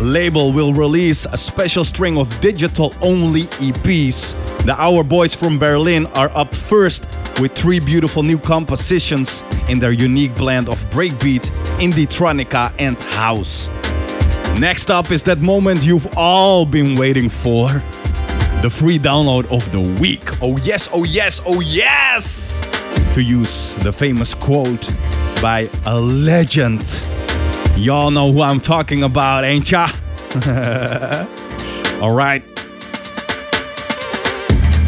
label 0.00 0.52
will 0.52 0.74
release 0.74 1.26
a 1.26 1.36
special 1.36 1.84
string 1.84 2.18
of 2.18 2.28
digital 2.40 2.92
only 3.02 3.42
EPs. 3.62 4.34
The 4.64 4.74
Ouer 4.74 5.04
Boys 5.04 5.32
from 5.36 5.60
Berlin 5.60 6.06
are 6.16 6.30
up 6.36 6.52
first 6.52 7.02
with 7.40 7.52
three 7.52 7.78
beautiful 7.78 8.24
new 8.24 8.38
compositions 8.38 9.44
in 9.68 9.78
their 9.78 9.92
unique 9.92 10.34
blend 10.34 10.68
of 10.68 10.82
breakbeat, 10.90 11.44
indie 11.78 12.08
tronica, 12.08 12.74
and 12.80 12.96
house. 13.14 13.68
Next 14.58 14.90
up 14.90 15.12
is 15.12 15.22
that 15.24 15.38
moment 15.38 15.84
you've 15.84 16.08
all 16.16 16.66
been 16.66 16.98
waiting 16.98 17.28
for 17.28 17.80
the 18.64 18.70
free 18.70 18.98
download 18.98 19.44
of 19.54 19.70
the 19.72 20.00
week. 20.00 20.22
Oh, 20.40 20.56
yes, 20.64 20.88
oh, 20.90 21.04
yes, 21.04 21.38
oh, 21.44 21.60
yes! 21.60 23.12
To 23.12 23.22
use 23.22 23.74
the 23.74 23.92
famous 23.92 24.32
quote 24.32 24.88
by 25.42 25.68
a 25.84 26.00
legend. 26.00 26.80
Y'all 27.76 28.10
know 28.10 28.32
who 28.32 28.40
I'm 28.40 28.60
talking 28.60 29.02
about, 29.02 29.44
ain't 29.44 29.70
ya? 29.70 29.90
All 32.00 32.16
right. 32.16 32.42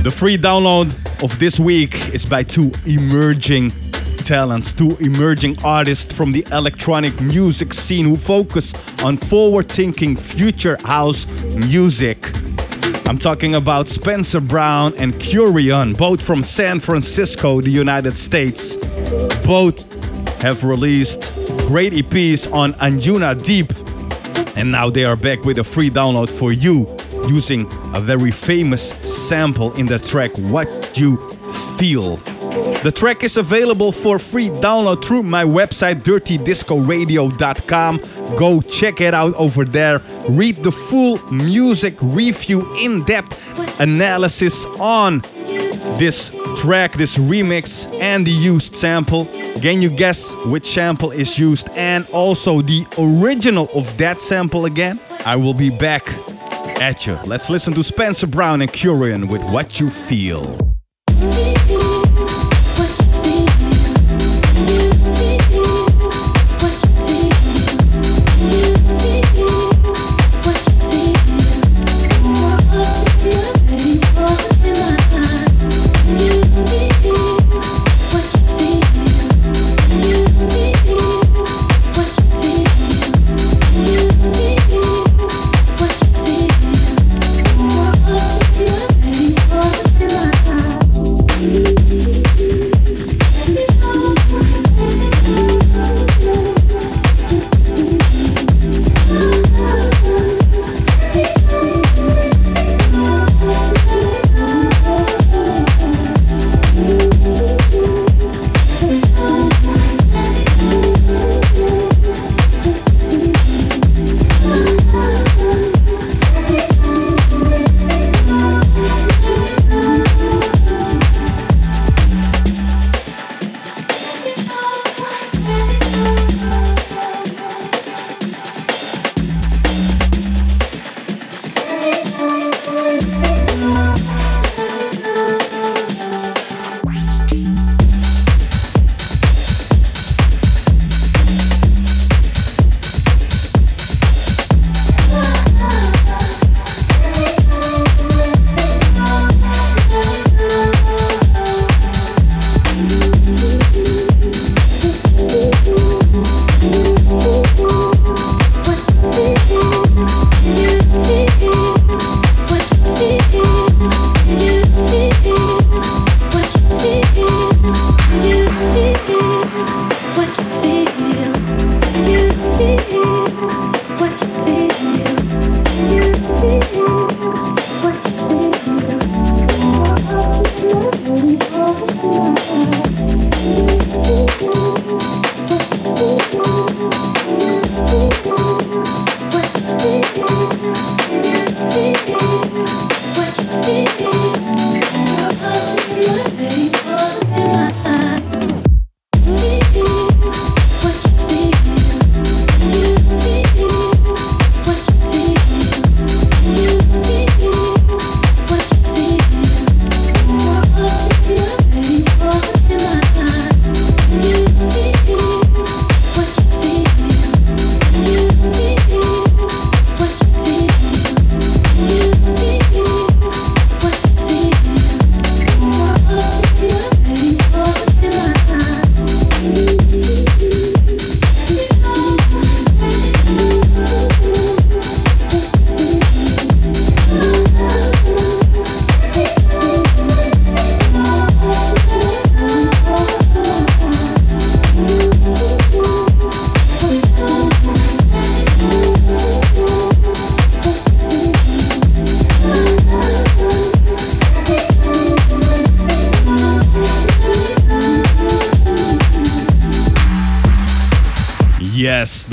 The 0.03 0.11
free 0.11 0.39
download 0.39 0.89
of 1.22 1.39
this 1.39 1.61
week 1.61 2.14
is 2.14 2.24
by 2.24 2.45
two 2.45 2.72
emerging 2.87 3.72
talents, 4.16 4.72
two 4.72 4.97
emerging 5.01 5.59
artists 5.62 6.14
from 6.14 6.33
the 6.33 6.47
electronic 6.51 7.20
music 7.20 7.74
scene 7.74 8.07
who 8.07 8.16
focus 8.16 8.72
on 9.05 9.18
forward 9.18 9.68
thinking 9.68 10.16
future 10.16 10.79
house 10.87 11.27
music. 11.68 12.27
I'm 13.09 13.18
talking 13.18 13.54
about 13.54 13.86
Spencer 13.86 14.40
Brown 14.40 14.92
and 14.98 15.14
Qrion, 15.14 15.96
both 15.96 16.20
from 16.20 16.42
San 16.42 16.80
Francisco, 16.80 17.61
the 17.61 17.70
United 17.70 18.16
States. 18.16 18.74
Both 19.46 20.42
have 20.42 20.64
released 20.64 21.32
great 21.68 21.92
EPs 21.92 22.52
on 22.52 22.72
Anjuna 22.74 23.40
Deep, 23.40 23.70
and 24.57 24.72
now 24.72 24.90
they 24.90 25.04
are 25.04 25.14
back 25.14 25.44
with 25.44 25.59
a 25.59 25.64
free 25.64 25.88
download 25.88 26.28
for 26.28 26.50
you 26.52 26.96
using 27.28 27.66
a 27.94 28.00
very 28.00 28.32
famous 28.32 28.90
sample 29.28 29.72
in 29.74 29.86
the 29.86 30.00
track 30.00 30.36
What 30.38 30.98
You 30.98 31.16
Feel. 31.78 32.18
The 32.87 32.93
track 32.93 33.24
is 33.24 33.37
available 33.37 33.91
for 33.91 34.20
free 34.20 34.49
download 34.49 35.05
through 35.05 35.24
my 35.24 35.43
website 35.43 36.05
dirtydiscoradio.com. 36.05 37.99
Go 38.39 38.61
check 38.61 39.01
it 39.01 39.12
out 39.12 39.34
over 39.34 39.64
there. 39.64 40.01
Read 40.28 40.62
the 40.62 40.70
full 40.70 41.18
music 41.32 41.97
review, 42.01 42.76
in 42.76 43.03
depth 43.03 43.80
analysis 43.80 44.64
on 44.78 45.22
this 45.99 46.30
track, 46.59 46.93
this 46.93 47.18
remix, 47.18 47.93
and 48.01 48.24
the 48.24 48.30
used 48.30 48.76
sample. 48.76 49.24
Can 49.61 49.82
you 49.82 49.91
guess 49.91 50.37
which 50.47 50.66
sample 50.66 51.11
is 51.11 51.41
used 51.41 51.68
and 51.70 52.07
also 52.11 52.62
the 52.62 52.87
original 52.99 53.68
of 53.74 53.99
that 53.99 54.22
sample 54.22 54.66
again? 54.66 55.01
I 55.24 55.34
will 55.34 55.55
be 55.55 55.70
back 55.70 56.09
at 56.80 57.05
you. 57.05 57.18
Let's 57.24 57.51
listen 57.51 57.74
to 57.74 57.82
Spencer 57.82 58.28
Brown 58.28 58.62
and 58.62 58.72
Qrion 58.72 59.28
with 59.28 59.43
What 59.51 59.80
You 59.80 59.91
Feel. 59.91 60.76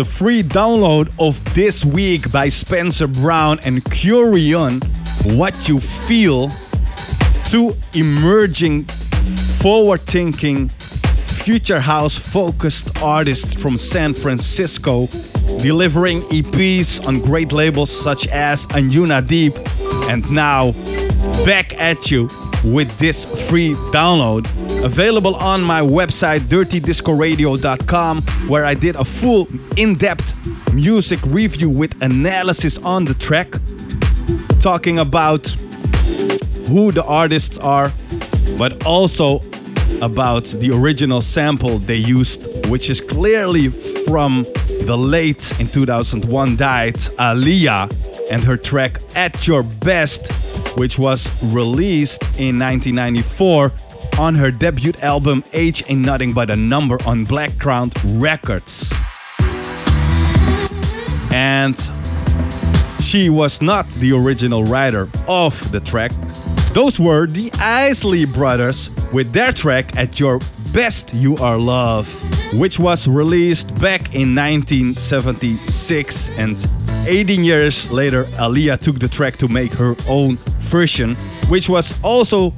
The 0.04 0.10
free 0.10 0.44
download 0.44 1.14
of 1.18 1.42
this 1.56 1.86
week 1.86 2.30
by 2.30 2.50
Spencer 2.50 3.08
Brown 3.08 3.62
and 3.64 3.82
Qrion, 3.86 4.84
What 5.38 5.70
You 5.70 5.80
Feel, 5.80 6.50
two 7.46 7.74
emerging, 7.94 8.84
forward 9.62 10.02
thinking, 10.02 10.68
future 10.68 11.80
house 11.80 12.18
focused 12.18 13.02
artists 13.02 13.54
from 13.54 13.78
San 13.78 14.14
Francisco, 14.14 15.08
delivering 15.62 16.20
EPs 16.24 17.08
on 17.08 17.22
great 17.22 17.54
labels 17.54 17.90
such 17.90 18.28
as 18.28 18.68
Anjuna 18.76 19.26
Deep, 19.26 19.54
and 20.10 20.30
now 20.30 20.74
back 21.46 21.80
at 21.80 22.12
you 22.12 22.28
with 22.66 22.98
this 22.98 23.24
free 23.50 23.74
download 23.94 24.46
available 24.84 25.36
on 25.36 25.62
my 25.64 25.80
website 25.80 26.42
dirtydiscoradio.com 26.42 28.22
where 28.50 28.66
I 28.66 28.74
did 28.74 28.96
a 28.98 29.06
full 29.06 29.48
in-depth 29.78 30.74
music 30.74 31.20
review 31.24 31.70
with 31.70 32.02
analysis 32.02 32.78
on 32.80 33.06
the 33.06 33.14
track 33.14 33.54
talking 34.62 35.00
about 35.00 35.48
who 36.68 36.92
the 36.92 37.04
artists 37.06 37.58
are 37.58 37.94
but 38.58 38.86
also 38.86 39.42
about 40.02 40.44
the 40.46 40.72
original 40.74 41.22
sample 41.22 41.80
they 41.80 41.96
used 41.96 42.70
which 42.70 42.90
is 42.90 43.00
clearly 43.00 43.70
from 43.70 44.44
the 44.86 44.98
late 44.98 45.58
in 45.62 45.68
2001 45.68 46.58
died 46.58 46.96
Aaliyah 46.96 48.32
and 48.32 48.44
her 48.44 48.58
track 48.58 49.00
At 49.16 49.48
Your 49.48 49.64
Best 49.64 50.30
which 50.78 51.00
was 51.00 51.32
released 51.44 52.22
in 52.38 52.60
1994 52.60 53.72
on 54.20 54.36
her 54.36 54.52
debut 54.52 54.94
album 55.02 55.44
Age 55.54 55.84
Ain't 55.88 56.06
Nothing 56.06 56.34
But 56.34 56.50
a 56.50 56.56
Number 56.56 56.98
on 57.06 57.26
Blackground 57.26 57.94
Records. 58.04 58.94
And 61.32 61.76
she 63.02 63.30
was 63.30 63.62
not 63.62 63.88
the 63.90 64.12
original 64.14 64.64
writer 64.64 65.08
of 65.28 65.72
the 65.72 65.80
track, 65.80 66.12
Those 66.74 67.00
were 67.00 67.28
the 67.28 67.52
Isley 67.60 68.26
Brothers 68.26 68.90
with 69.14 69.32
their 69.32 69.52
track 69.52 69.96
At 69.98 70.20
Your 70.20 70.40
Best 70.74 71.14
You 71.14 71.38
Are 71.38 71.58
Love, 71.58 72.08
which 72.60 72.80
was 72.80 73.08
released 73.08 73.80
back 73.80 74.16
in 74.16 74.36
1976 74.36 76.30
and 76.38 76.56
18 77.08 77.44
years 77.44 77.92
later 77.92 78.24
Aaliyah 78.40 78.80
took 78.80 78.98
the 78.98 79.08
track 79.08 79.38
to 79.38 79.48
make 79.48 79.74
her 79.74 79.96
own 80.08 80.38
version, 80.60 81.16
which 81.50 81.70
was 81.70 81.94
also 82.04 82.52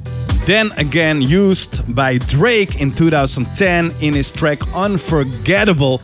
then 0.46 0.70
again 0.76 1.20
used 1.20 1.94
by 1.94 2.18
Drake 2.18 2.80
in 2.80 2.92
2010 2.92 3.90
in 4.00 4.14
his 4.14 4.30
track 4.30 4.60
Unforgettable, 4.74 5.98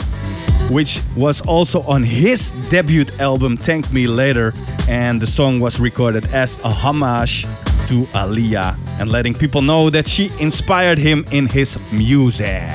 which 0.68 1.00
was 1.16 1.40
also 1.42 1.82
on 1.82 2.02
his 2.02 2.50
debut 2.68 3.06
album 3.20 3.56
Thank 3.56 3.92
Me 3.92 4.08
Later, 4.08 4.52
and 4.88 5.20
the 5.20 5.26
song 5.28 5.60
was 5.60 5.78
recorded 5.78 6.24
as 6.32 6.62
a 6.64 6.68
homage 6.68 7.42
to 7.86 8.02
Aaliyah 8.14 9.00
and 9.00 9.10
letting 9.10 9.32
people 9.32 9.62
know 9.62 9.90
that 9.90 10.08
she 10.08 10.28
inspired 10.40 10.98
him 10.98 11.24
in 11.30 11.46
his 11.46 11.78
music. 11.92 12.68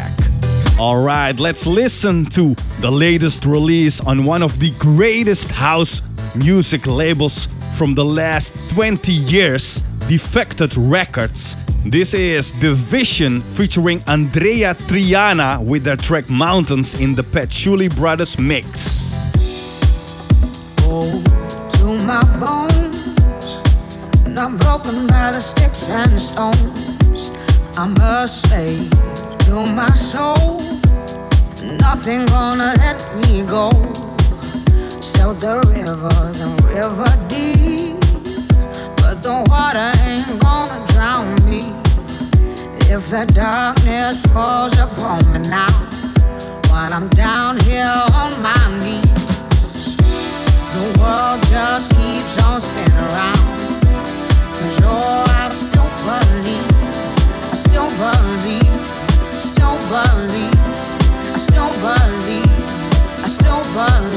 Alright, 0.79 1.37
let's 1.39 1.67
listen 1.67 2.25
to 2.27 2.55
the 2.79 2.91
latest 2.91 3.45
release 3.45 3.99
on 4.07 4.23
one 4.23 4.41
of 4.41 4.57
the 4.59 4.71
greatest 4.79 5.51
house 5.51 6.01
music 6.35 6.87
labels 6.87 7.47
from 7.77 7.93
the 7.93 8.05
last 8.05 8.69
20 8.69 9.11
years, 9.11 9.83
Defected 10.07 10.77
Records. 10.77 11.55
This 11.83 12.13
is 12.13 12.53
The 12.59 12.73
Vision 12.73 13.41
featuring 13.41 13.99
Andreya 14.07 14.73
Triana 14.87 15.59
with 15.65 15.83
their 15.83 15.97
track 15.97 16.29
Mountains 16.29 16.99
in 17.01 17.13
the 17.13 17.23
Patchouli 17.23 17.89
Brothers 17.89 18.39
mix. 18.39 18.67
Oh, 20.83 21.03
to 21.73 21.85
my 22.07 22.23
bones, 22.39 23.17
not 24.27 24.57
broken 24.61 25.07
by 25.07 25.31
the 25.33 25.41
sticks 25.41 25.89
and 25.89 26.17
stones. 26.17 27.31
I'm 27.77 27.95
a 27.97 28.27
slave 28.27 28.89
to 29.45 29.65
my 29.75 29.89
soul. 29.89 30.57
Nothing 31.77 32.25
gonna 32.27 32.73
let 32.77 33.03
me 33.15 33.43
go. 33.45 33.71
The 35.27 35.59
river, 35.67 36.17
the 36.39 36.47
river 36.71 37.11
deep, 37.27 37.56
the 39.27 39.43
water 39.49 39.91
ain't 40.07 40.39
gonna 40.39 40.79
drown 40.87 41.27
me. 41.43 41.59
If 42.87 43.11
the 43.11 43.25
darkness 43.35 44.25
falls 44.31 44.79
upon 44.79 45.19
me 45.33 45.39
now, 45.49 45.67
while 46.71 46.93
I'm 46.93 47.09
down 47.09 47.59
here 47.67 47.99
on 48.15 48.31
my 48.41 48.63
knees, 48.79 49.97
the 50.75 50.85
world 51.01 51.39
just 51.51 51.91
keeps 51.91 52.41
on 52.47 52.61
spinning 52.61 53.03
around. 53.11 53.47
Cause 54.55 54.79
oh, 54.95 55.25
I 55.43 55.51
still 55.51 55.91
believe, 56.07 56.71
I 57.51 57.55
still 57.67 57.91
believe, 57.99 58.79
still 59.35 59.77
believe, 59.91 60.59
I 61.35 61.39
still 61.47 61.71
believe, 61.83 62.55
I 63.19 63.27
still 63.27 63.63
believe, 63.75 64.16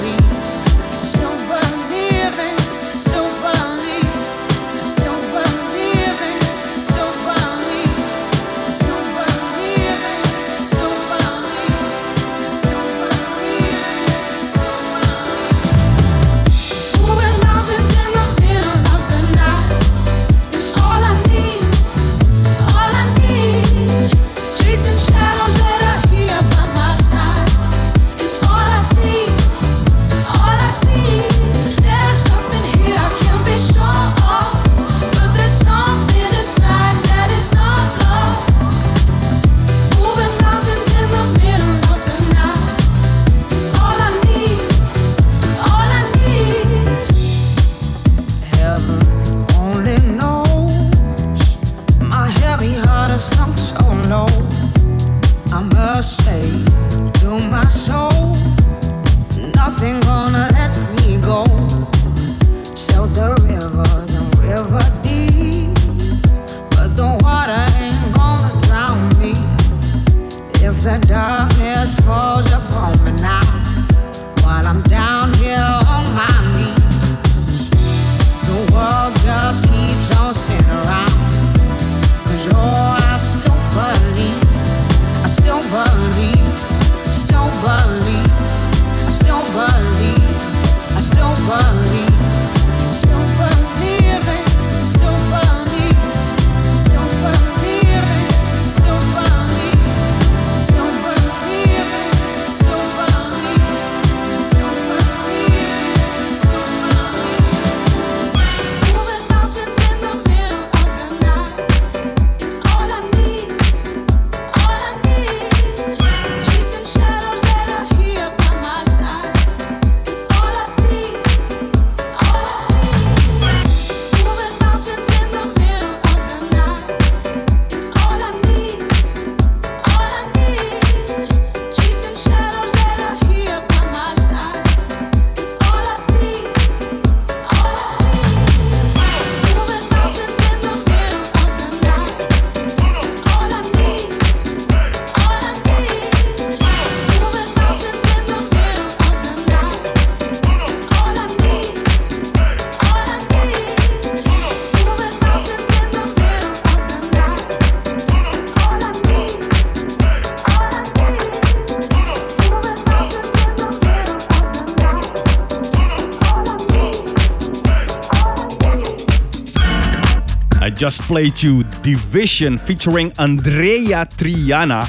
just 170.80 171.02
played 171.02 171.42
you 171.42 171.62
The 171.82 171.92
Vision 171.92 172.56
featuring 172.56 173.10
Andreya 173.18 174.08
Triana 174.16 174.88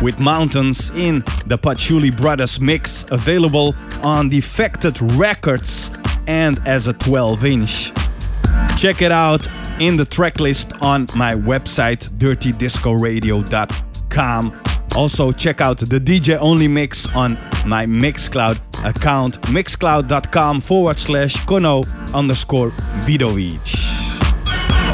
with 0.00 0.20
Mountains 0.20 0.90
in 0.90 1.24
the 1.48 1.58
Patchouli 1.58 2.12
Brothers 2.12 2.60
mix, 2.60 3.04
available 3.10 3.74
on 4.04 4.28
Defected 4.28 5.02
Records 5.02 5.90
and 6.28 6.60
as 6.68 6.86
a 6.86 6.92
12 6.92 7.44
inch. 7.46 7.90
Check 8.78 9.02
it 9.02 9.10
out 9.10 9.48
in 9.80 9.96
the 9.96 10.04
tracklist 10.04 10.80
on 10.80 11.08
my 11.16 11.34
website, 11.34 12.08
dirtydiscoradio.com. 12.16 14.62
Also, 14.94 15.32
check 15.32 15.60
out 15.60 15.78
the 15.78 15.98
DJ 15.98 16.38
Only 16.40 16.68
mix 16.68 17.12
on 17.12 17.34
my 17.66 17.86
Mixcloud 17.86 18.60
account, 18.84 19.40
mixcloud.com 19.42 20.60
forward 20.60 21.00
slash 21.00 21.34
kono 21.38 21.84
underscore 22.14 22.70
Vidovic. 23.00 23.73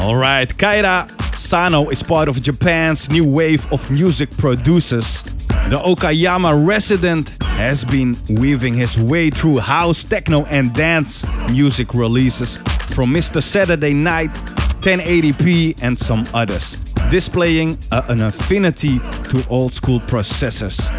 Alright, 0.01 0.57
Keita 0.57 1.09
Sano 1.35 1.89
is 1.89 2.01
part 2.01 2.27
of 2.27 2.41
Japan's 2.41 3.09
new 3.11 3.23
wave 3.29 3.71
of 3.71 3.89
music 3.91 4.35
producers. 4.37 5.21
The 5.69 5.77
Okayama 5.77 6.65
resident 6.67 7.41
has 7.43 7.85
been 7.85 8.17
weaving 8.29 8.73
his 8.73 8.97
way 8.97 9.29
through 9.29 9.59
house, 9.59 10.03
techno, 10.03 10.45
and 10.45 10.73
dance 10.73 11.23
music 11.51 11.93
releases 11.93 12.57
from 12.95 13.13
Mr. 13.13 13.43
Saturday 13.43 13.93
Night, 13.93 14.33
1080p, 14.81 15.75
and 15.83 15.97
some 15.97 16.25
others, 16.33 16.77
displaying 17.11 17.77
a- 17.91 18.03
an 18.07 18.21
affinity 18.23 18.99
to 19.25 19.43
old 19.49 19.71
school 19.71 19.99
processors. 20.01 20.89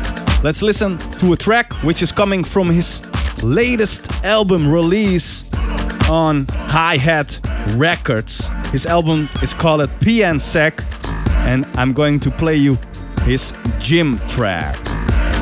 Let's 0.45 0.63
listen 0.63 0.99
to 1.19 1.33
a 1.33 1.37
track 1.37 1.73
which 1.83 2.03
is 2.03 2.13
coming 2.13 2.45
from 2.45 2.71
his 2.71 3.03
latest 3.43 4.07
album 4.25 4.71
release 4.73 5.43
on 6.09 6.47
Hi 6.69 6.97
Hat 6.99 7.39
Records. 7.77 8.49
His 8.73 8.87
album 8.87 9.29
is 9.43 9.53
called 9.53 9.89
PN 10.01 10.41
Sec, 10.41 10.83
and 11.47 11.67
I'm 11.75 11.93
going 11.93 12.19
to 12.21 12.31
play 12.31 12.57
you 12.57 12.79
his 13.25 13.53
Gym 13.79 14.19
track. 14.29 14.77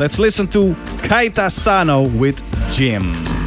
Let's 0.01 0.19
listen 0.19 0.49
to 0.49 0.75
Keita 1.07 1.49
Sano 1.51 2.09
with 2.09 2.43
Gym. 2.73 3.40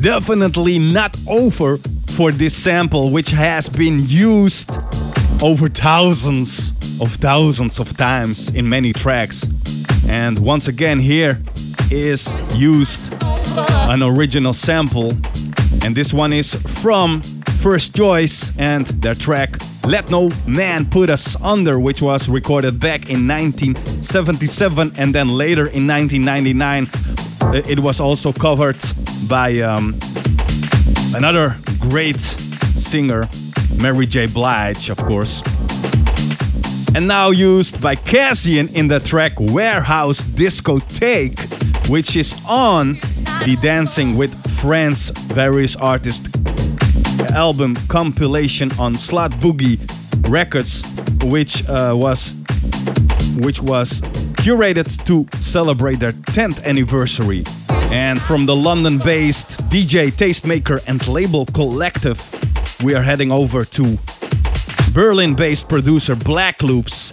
Definitely 0.00 0.78
not 0.78 1.16
over 1.28 1.78
for 2.06 2.32
this 2.32 2.54
sample, 2.54 3.10
which 3.10 3.30
has 3.30 3.68
been 3.68 4.00
used 4.06 4.70
over 5.42 5.68
thousands 5.68 6.72
of 7.00 7.14
thousands 7.14 7.78
of 7.78 7.96
times 7.96 8.50
in 8.50 8.68
many 8.68 8.92
tracks. 8.92 9.46
And 10.08 10.38
once 10.38 10.68
again, 10.68 10.98
here 10.98 11.40
is 11.90 12.36
used 12.56 13.12
an 13.22 14.02
original 14.02 14.52
sample, 14.52 15.10
and 15.84 15.94
this 15.94 16.12
one 16.12 16.32
is 16.32 16.54
from 16.54 17.20
First 17.60 17.94
Choice 17.96 18.52
and 18.58 18.86
their 19.02 19.14
track 19.14 19.58
Let 19.84 20.10
No 20.10 20.30
Man 20.46 20.86
Put 20.86 21.10
Us 21.10 21.36
Under, 21.40 21.78
which 21.78 22.02
was 22.02 22.28
recorded 22.28 22.78
back 22.80 23.08
in 23.10 23.26
1977 23.26 24.92
and 24.96 25.14
then 25.14 25.28
later 25.28 25.66
in 25.66 25.86
1999. 25.86 26.90
Uh, 27.40 27.62
it 27.68 27.78
was 27.78 28.00
also 28.00 28.32
covered 28.32 28.76
by 29.26 29.60
um, 29.60 29.98
another 31.14 31.56
great 31.80 32.20
singer, 32.20 33.28
Mary 33.80 34.06
J. 34.06 34.26
Blige, 34.26 34.90
of 34.90 34.98
course. 34.98 35.42
And 36.94 37.06
now 37.06 37.30
used 37.30 37.80
by 37.80 37.96
Kassian 37.96 38.72
in 38.74 38.88
the 38.88 39.00
track 39.00 39.32
Warehouse 39.38 40.22
Discotheque, 40.22 41.38
which 41.88 42.16
is 42.16 42.34
on 42.48 42.94
the 43.44 43.56
Dancing 43.60 44.16
with 44.16 44.34
Friends 44.60 45.10
various 45.10 45.76
artists 45.76 46.28
album 47.34 47.76
compilation 47.88 48.70
on 48.78 48.94
Slothboogie 48.94 49.78
Records, 50.28 50.82
which 51.24 51.66
uh, 51.68 51.94
was 51.94 52.34
which 53.36 53.60
was 53.60 54.00
curated 54.48 54.88
to 55.04 55.26
celebrate 55.42 56.00
their 56.00 56.14
10th 56.32 56.64
anniversary. 56.64 57.44
And 57.92 58.18
from 58.22 58.46
the 58.46 58.56
London 58.56 58.96
based 58.96 59.60
DJ, 59.68 60.10
tastemaker, 60.10 60.82
and 60.86 61.06
label 61.06 61.44
collective, 61.44 62.18
we 62.82 62.94
are 62.94 63.02
heading 63.02 63.30
over 63.30 63.66
to 63.66 63.98
Berlin 64.94 65.34
based 65.34 65.68
producer 65.68 66.16
Black 66.16 66.62
Loops, 66.62 67.12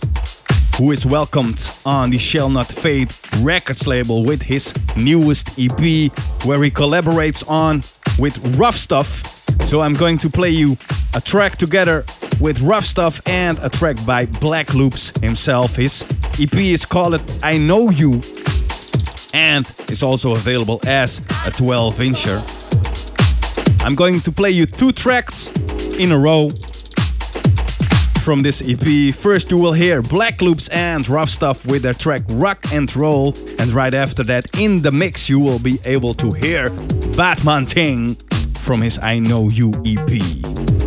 who 0.78 0.94
is 0.94 1.06
welcomed 1.06 1.60
on 1.86 2.10
the 2.10 2.18
Shall 2.18 2.50
Not 2.50 2.68
Fade 2.68 3.12
records 3.40 3.86
label 3.86 4.24
with 4.24 4.42
his 4.42 4.74
newest 4.96 5.60
EP, 5.60 5.82
where 6.46 6.64
he 6.64 6.72
collaborates 6.72 7.44
on 7.50 7.84
with 8.18 8.38
Ruff 8.58 8.78
Stuff. 8.78 9.44
So 9.68 9.82
I'm 9.82 9.94
going 9.94 10.20
to 10.20 10.30
play 10.30 10.52
you 10.52 10.78
a 11.14 11.20
track 11.20 11.58
together 11.58 12.06
with 12.40 12.62
Ruff 12.62 12.86
Stuff 12.86 13.20
and 13.28 13.60
a 13.62 13.70
track 13.70 13.98
by 14.06 14.26
Black 14.26 14.74
Loops 14.74 15.12
himself. 15.20 15.76
His 15.76 16.06
EP 16.38 16.54
is 16.56 16.84
called 16.84 17.22
I 17.42 17.58
Know 17.58 17.90
You 17.90 18.22
and 19.34 19.66
is 19.90 20.04
also 20.04 20.32
available 20.34 20.82
as 20.86 21.20
a 21.46 21.52
12 21.52 21.98
incher. 22.00 23.86
I'm 23.86 23.96
going 23.96 24.20
to 24.22 24.32
play 24.32 24.52
you 24.52 24.66
two 24.66 24.92
tracks 24.92 25.48
in 25.98 26.12
a 26.12 26.20
row 26.20 26.50
from 28.22 28.42
this 28.42 28.62
EP. 28.68 29.16
First, 29.16 29.50
you 29.50 29.58
will 29.58 29.72
hear 29.72 30.02
Black 30.02 30.42
Loops 30.42 30.68
and 30.70 31.08
Ruff 31.08 31.30
Stuff 31.30 31.66
with 31.66 31.84
their 31.84 31.94
track 31.94 32.24
Rock 32.28 32.66
and 32.74 32.94
Roll, 32.96 33.34
and 33.60 33.72
right 33.72 33.94
after 33.94 34.24
that, 34.24 34.60
in 34.60 34.82
the 34.82 34.92
mix, 34.92 35.30
you 35.30 35.40
will 35.40 35.60
be 35.60 35.80
able 35.86 36.14
to 36.16 36.32
hear 36.32 36.70
Batman 37.16 37.66
Ting 37.66 38.16
from 38.56 38.82
his 38.82 39.00
I 39.00 39.20
Know 39.20 39.50
You 39.50 39.72
EP. 39.86 40.85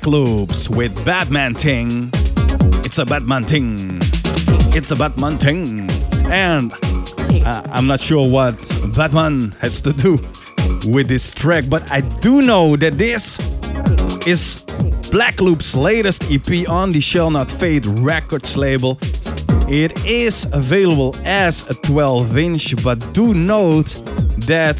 Black 0.00 0.12
Loops 0.12 0.70
with 0.70 1.04
Batman 1.04 1.52
Ting. 1.52 2.08
It's 2.84 2.96
a 2.96 3.04
Batman 3.04 3.44
Ting. 3.44 3.98
It's 4.74 4.90
a 4.92 4.96
Batman 4.96 5.36
Ting. 5.36 5.90
And 6.24 6.72
uh, 7.44 7.62
I'm 7.70 7.86
not 7.86 8.00
sure 8.00 8.26
what 8.26 8.56
Batman 8.96 9.50
has 9.60 9.82
to 9.82 9.92
do 9.92 10.12
with 10.90 11.08
this 11.08 11.34
track, 11.34 11.64
but 11.68 11.90
I 11.90 12.00
do 12.00 12.40
know 12.40 12.76
that 12.76 12.96
this 12.96 13.38
is 14.26 14.64
Black 15.10 15.38
Loop's 15.42 15.74
latest 15.74 16.30
EP 16.30 16.66
on 16.66 16.92
the 16.92 17.00
Shall 17.00 17.30
Not 17.30 17.50
Fade 17.50 17.84
Records 17.84 18.56
label. 18.56 18.98
It 19.68 20.06
is 20.06 20.46
available 20.52 21.14
as 21.26 21.68
a 21.68 21.74
12 21.74 22.38
inch, 22.38 22.82
but 22.82 23.12
do 23.12 23.34
note 23.34 23.88
that 24.46 24.76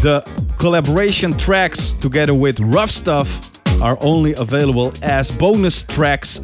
the 0.00 0.24
collaboration 0.58 1.36
tracks 1.36 1.92
together 1.92 2.34
with 2.34 2.58
Ruff 2.60 2.90
Stuff 2.90 3.51
are 3.82 3.98
only 4.00 4.32
available 4.34 4.92
as 5.02 5.30
bonus 5.30 5.82
tracks, 5.82 6.40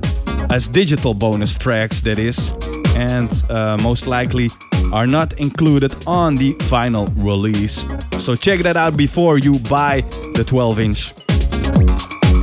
as 0.50 0.68
digital 0.68 1.14
bonus 1.14 1.56
tracks, 1.56 2.00
that 2.00 2.18
is, 2.18 2.52
and 2.96 3.30
uh, 3.48 3.78
most 3.80 4.06
likely 4.06 4.50
are 4.92 5.06
not 5.06 5.32
included 5.34 5.94
on 6.06 6.34
the 6.34 6.52
final 6.62 7.06
release. 7.16 7.84
So 8.18 8.34
check 8.34 8.62
that 8.62 8.76
out 8.76 8.96
before 8.96 9.38
you 9.38 9.58
buy 9.60 10.00
the 10.34 10.44
12 10.44 10.80
inch. 10.80 11.14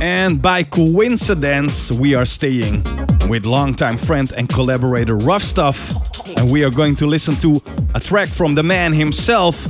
And 0.02 0.40
by 0.40 0.62
coincidence, 0.62 1.92
we 1.92 2.14
are 2.14 2.24
staying 2.24 2.82
with 3.28 3.44
longtime 3.44 3.98
friend 3.98 4.32
and 4.36 4.48
collaborator 4.48 5.16
Ruff 5.16 5.42
Stuff, 5.42 5.92
and 6.36 6.50
we 6.50 6.64
are 6.64 6.70
going 6.70 6.96
to 6.96 7.06
listen 7.06 7.34
to 7.36 7.60
a 7.94 8.00
track 8.00 8.28
from 8.28 8.54
the 8.54 8.62
man 8.62 8.92
himself, 8.92 9.66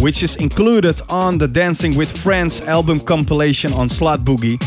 which 0.00 0.22
is 0.22 0.36
included 0.36 1.00
on 1.08 1.38
the 1.38 1.48
Dancing 1.48 1.96
with 1.96 2.10
Friends 2.16 2.60
album 2.62 3.00
compilation 3.00 3.72
on 3.72 3.88
Slothboogie, 3.88 4.58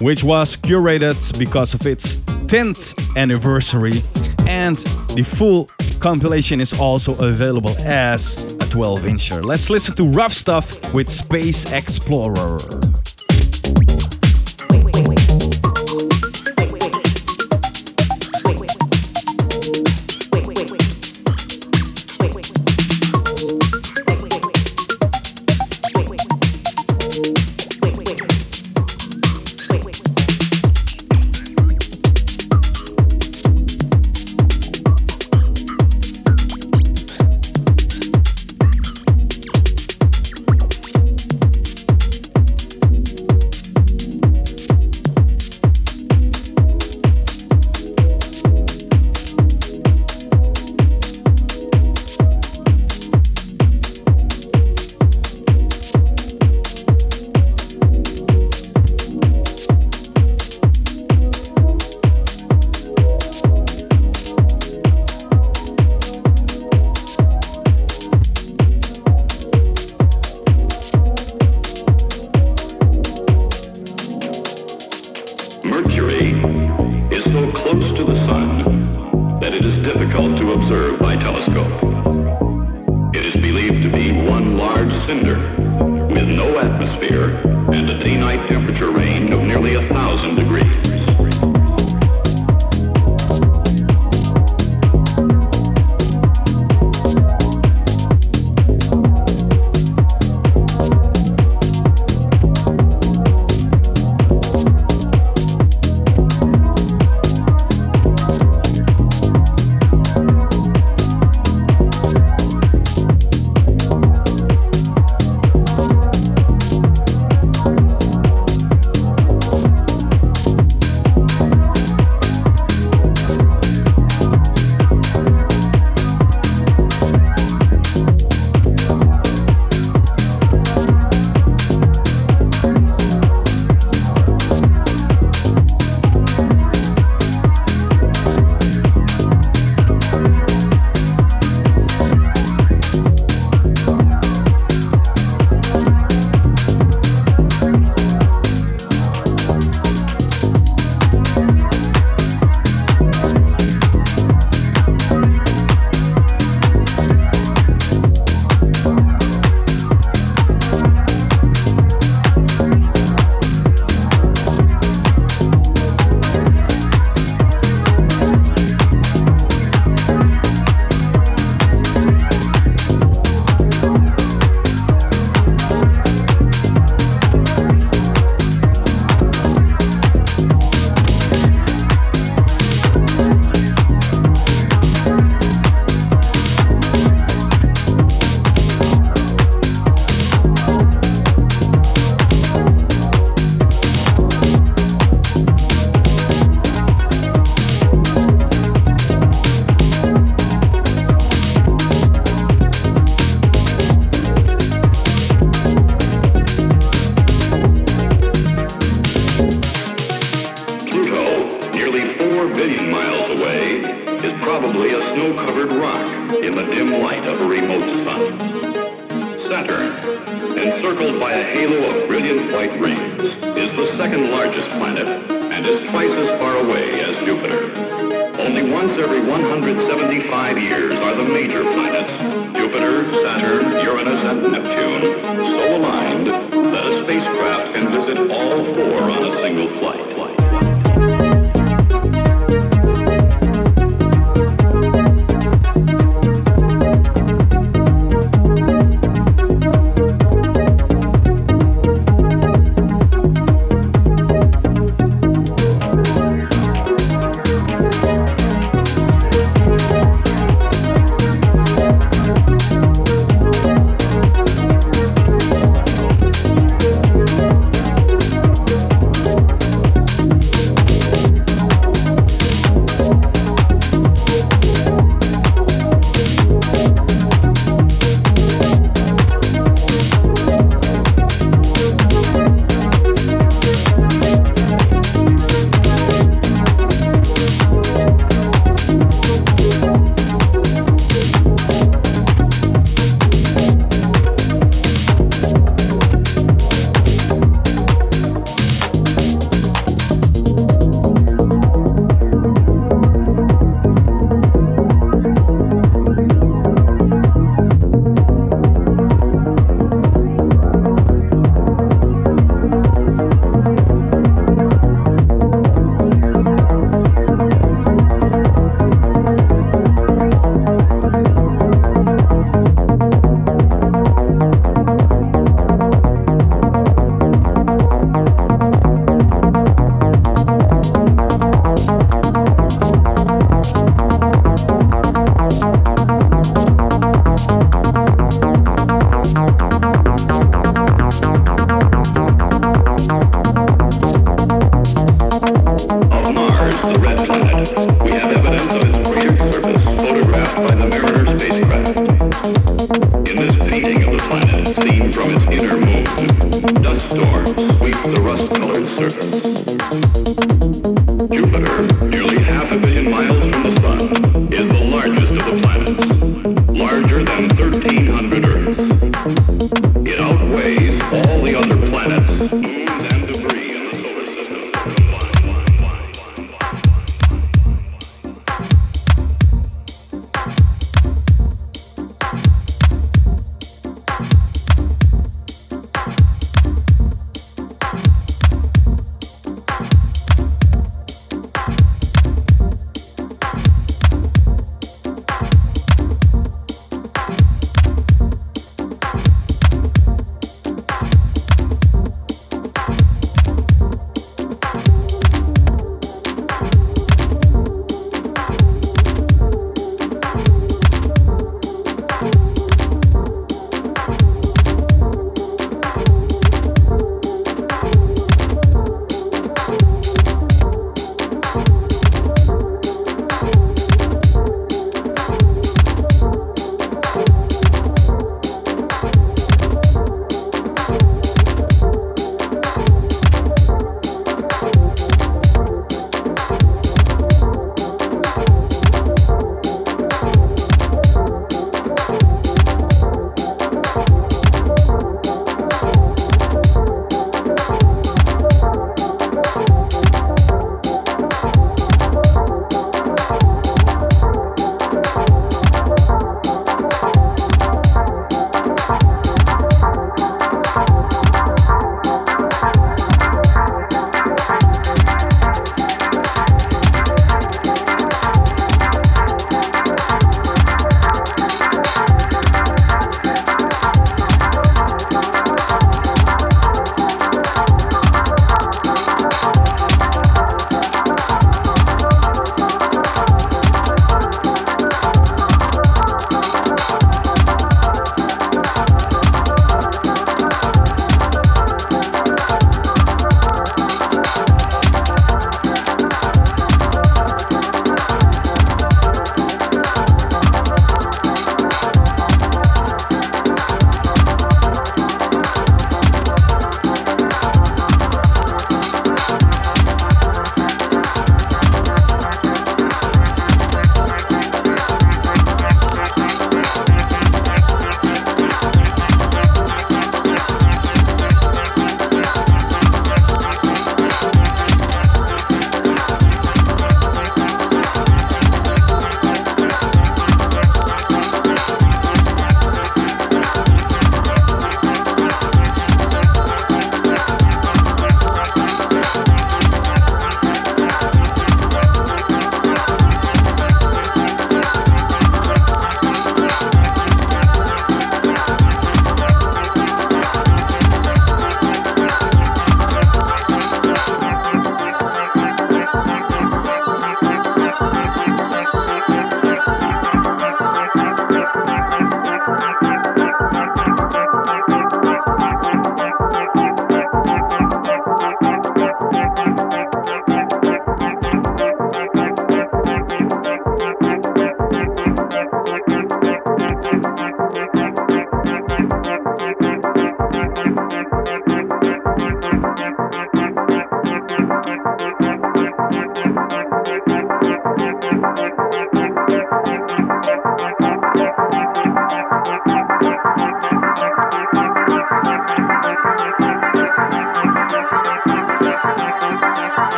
which 0.00 0.24
was 0.24 0.56
curated 0.56 1.38
because 1.38 1.74
of 1.74 1.86
its 1.86 2.18
10th 2.48 3.16
anniversary, 3.16 4.02
and 4.46 4.76
the 5.14 5.22
full 5.22 5.68
compilation 6.00 6.60
is 6.60 6.78
also 6.78 7.14
available 7.18 7.76
as 7.80 8.42
a 8.54 8.68
12 8.70 9.00
incher. 9.02 9.44
Let's 9.44 9.70
listen 9.70 9.94
to 9.96 10.04
Ruff 10.04 10.32
Stuff 10.32 10.92
with 10.94 11.08
Space 11.08 11.70
Explorer. 11.70 12.58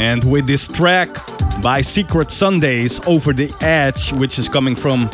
And 0.00 0.24
with 0.24 0.46
this 0.46 0.66
track 0.66 1.10
by 1.62 1.82
Secret 1.82 2.30
Sundays, 2.30 2.98
Over 3.06 3.34
the 3.34 3.54
Edge, 3.60 4.14
which 4.14 4.38
is 4.38 4.48
coming 4.48 4.74
from 4.74 5.10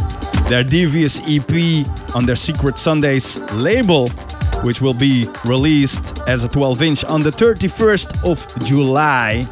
their 0.48 0.62
Devious 0.62 1.20
EP 1.26 1.84
on 2.14 2.24
their 2.24 2.36
Secret 2.36 2.78
Sundays 2.78 3.42
label, 3.54 4.08
which 4.62 4.80
will 4.80 4.94
be 4.94 5.28
released 5.44 6.22
as 6.28 6.44
a 6.44 6.48
12 6.48 6.82
inch 6.82 7.04
on 7.04 7.20
the 7.20 7.30
31st 7.30 8.30
of 8.30 8.64
July. 8.64 9.44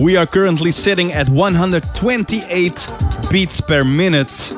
We 0.00 0.16
are 0.16 0.26
currently 0.26 0.72
sitting 0.72 1.12
at 1.12 1.28
128 1.28 2.88
beats 3.30 3.60
per 3.60 3.84
minute 3.84 4.52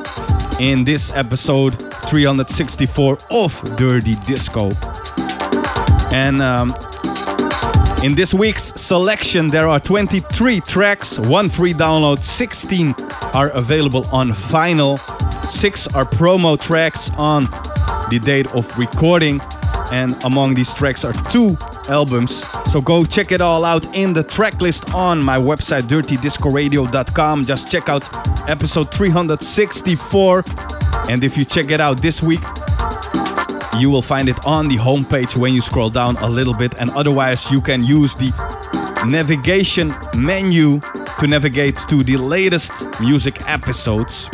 in 0.58 0.84
this 0.84 1.14
episode 1.14 1.74
364 2.08 3.18
of 3.30 3.76
Dirty 3.76 4.14
Disco. 4.24 4.70
And 6.14 6.40
um, 6.40 6.72
in 8.04 8.14
this 8.14 8.34
week's 8.34 8.64
selection, 8.78 9.48
there 9.48 9.66
are 9.66 9.80
23 9.80 10.60
tracks, 10.60 11.18
one 11.18 11.48
free 11.48 11.72
download, 11.72 12.18
16 12.18 12.94
are 13.32 13.48
available 13.52 14.06
on 14.12 14.28
vinyl, 14.28 14.98
6 15.42 15.86
are 15.94 16.04
promo 16.04 16.60
tracks 16.60 17.10
on 17.16 17.44
the 18.10 18.20
date 18.22 18.46
of 18.54 18.78
recording. 18.78 19.40
And 19.90 20.12
among 20.24 20.52
these 20.52 20.74
tracks 20.74 21.02
are 21.02 21.14
two 21.30 21.56
albums. 21.88 22.44
So 22.70 22.82
go 22.82 23.06
check 23.06 23.32
it 23.32 23.40
all 23.40 23.64
out 23.64 23.96
in 23.96 24.12
the 24.12 24.22
track 24.22 24.60
list 24.60 24.92
on 24.92 25.22
my 25.22 25.38
website 25.38 25.84
dirtydiscoradio.com. 25.84 27.46
Just 27.46 27.70
check 27.70 27.88
out 27.88 28.04
episode 28.50 28.92
364. 28.92 30.44
And 31.08 31.24
if 31.24 31.38
you 31.38 31.46
check 31.46 31.70
it 31.70 31.80
out 31.80 32.02
this 32.02 32.22
week, 32.22 32.42
you 33.80 33.90
will 33.90 34.02
find 34.02 34.28
it 34.28 34.46
on 34.46 34.68
the 34.68 34.76
homepage 34.76 35.36
when 35.36 35.54
you 35.54 35.60
scroll 35.60 35.90
down 35.90 36.16
a 36.18 36.28
little 36.28 36.54
bit. 36.54 36.74
And 36.78 36.90
otherwise, 36.90 37.50
you 37.50 37.60
can 37.60 37.84
use 37.84 38.14
the 38.14 38.32
navigation 39.06 39.94
menu 40.16 40.80
to 41.20 41.26
navigate 41.26 41.76
to 41.88 42.02
the 42.02 42.16
latest 42.16 42.72
music 43.00 43.48
episodes. 43.48 44.28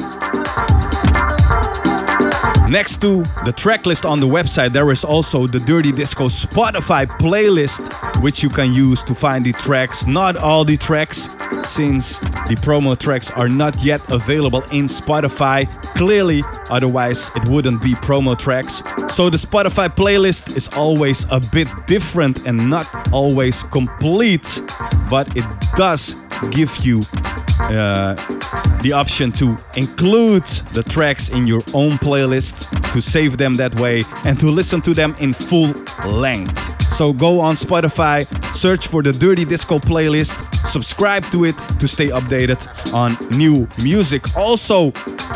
Next 2.70 3.01
to 3.01 3.24
the 3.44 3.52
track 3.52 3.84
list 3.84 4.05
on 4.05 4.20
the 4.20 4.28
website, 4.28 4.70
there 4.70 4.92
is 4.92 5.02
also 5.02 5.48
the 5.48 5.59
Dirty 5.59 5.90
Disco 5.90 6.28
Spotify 6.28 7.05
playlist, 7.05 8.22
which 8.22 8.44
you 8.44 8.48
can 8.48 8.72
use 8.72 9.02
to 9.02 9.12
find 9.12 9.44
the 9.44 9.52
tracks. 9.52 10.06
Not 10.06 10.36
all 10.36 10.64
the 10.64 10.76
tracks, 10.76 11.28
since 11.64 12.18
the 12.20 12.56
promo 12.62 12.97
tracks 12.97 13.28
are 13.32 13.48
not 13.48 13.74
yet 13.82 14.09
available 14.12 14.62
in 14.70 14.86
Spotify. 14.86 15.66
Clearly, 15.97 16.44
otherwise, 16.70 17.32
it 17.34 17.44
wouldn't 17.48 17.82
be 17.82 17.94
promo 17.94 18.38
tracks. 18.38 18.82
So 19.12 19.28
the 19.30 19.36
Spotify 19.36 19.88
playlist 19.88 20.56
is 20.56 20.68
always 20.68 21.26
a 21.32 21.40
bit 21.40 21.66
different 21.88 22.47
and 22.47 22.70
not 22.70 22.86
always 23.12 23.64
complete, 23.64 24.62
but 25.10 25.26
it 25.36 25.44
does 25.74 26.14
give 26.52 26.76
you 26.86 27.01
uh, 27.69 28.15
the 28.82 28.93
option 28.93 29.32
to 29.32 29.57
include 29.77 30.45
the 30.73 30.82
tracks 30.82 31.28
in 31.28 31.47
your 31.47 31.62
own 31.74 31.93
playlist, 31.93 32.69
to 32.93 33.01
save 33.01 33.37
them 33.37 33.55
that 33.55 33.74
way, 33.77 34.05
and 34.24 34.39
to 34.41 34.47
listen 34.47 34.81
to 34.82 34.95
them 34.95 35.15
in 35.20 35.32
full 35.32 35.73
length. 36.07 36.81
So 36.93 37.12
go 37.12 37.41
on 37.41 37.55
Spotify, 37.55 38.27
search 38.55 38.89
for 38.89 39.03
the 39.03 39.12
Dirty 39.12 39.45
Disco 39.45 39.78
playlist, 39.78 40.37
subscribe 40.66 41.24
to 41.31 41.45
it 41.45 41.57
to 41.78 41.89
stay 41.89 42.09
updated 42.09 42.61
on 42.93 43.16
new 43.37 43.69
music. 43.82 44.37
Also, 44.37 44.93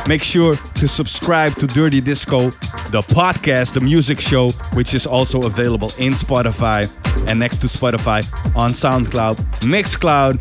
make 0.07 0.23
sure 0.23 0.57
to 0.57 0.89
subscribe 0.89 1.55
to 1.57 1.67
Dirty 1.67 2.01
Disco, 2.01 2.51
the 2.91 3.03
podcast, 3.03 3.75
the 3.75 3.81
music 3.81 4.21
show, 4.21 4.51
which 4.75 4.95
is 4.95 5.07
also 5.07 5.43
available 5.43 5.91
in 5.99 6.13
Spotify 6.13 6.91
and 7.29 7.39
next 7.39 7.59
to 7.59 7.67
Spotify 7.67 8.25
on 8.57 8.73
SoundCloud, 8.73 9.37
Mixcloud, 9.61 10.39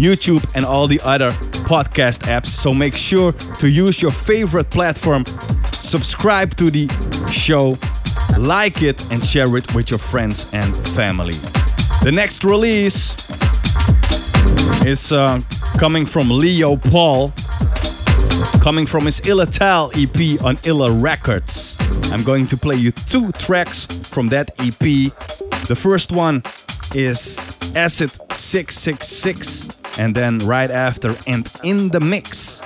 YouTube, 0.00 0.44
and 0.54 0.64
all 0.64 0.86
the 0.86 1.00
other 1.02 1.32
podcast 1.68 2.20
apps. 2.22 2.46
So 2.46 2.72
make 2.72 2.96
sure 2.96 3.32
to 3.32 3.68
use 3.68 4.00
your 4.00 4.10
favorite 4.10 4.70
platform, 4.70 5.24
subscribe 5.72 6.56
to 6.56 6.70
the 6.70 6.88
show, 7.30 7.78
like 8.38 8.82
it, 8.82 9.00
and 9.12 9.24
share 9.24 9.56
it 9.56 9.74
with 9.74 9.90
your 9.90 9.98
friends 9.98 10.52
and 10.52 10.74
family. 10.88 11.34
The 12.02 12.10
next 12.12 12.44
release 12.44 13.14
is 14.84 15.12
uh, 15.12 15.42
coming 15.78 16.06
from 16.06 16.30
Leo 16.30 16.76
Paul, 16.76 17.32
coming 18.62 18.86
from 18.86 19.06
his 19.06 19.20
Illatal 19.20 19.92
EP 19.94 20.42
on 20.42 20.58
Illa 20.64 20.90
Records. 20.90 21.76
I'm 22.12 22.24
going 22.24 22.46
to 22.48 22.56
play 22.56 22.76
you 22.76 22.92
two 22.92 23.32
tracks 23.32 23.84
from 23.84 24.28
that 24.30 24.50
EP. 24.58 25.12
The 25.68 25.76
first 25.76 26.10
one 26.10 26.42
is 26.94 27.38
Acid 27.74 28.10
666. 28.32 29.68
And 29.98 30.14
then 30.14 30.38
right 30.38 30.70
after 30.70 31.16
and 31.26 31.50
in 31.62 31.88
the 31.88 32.00
mix, 32.00 32.62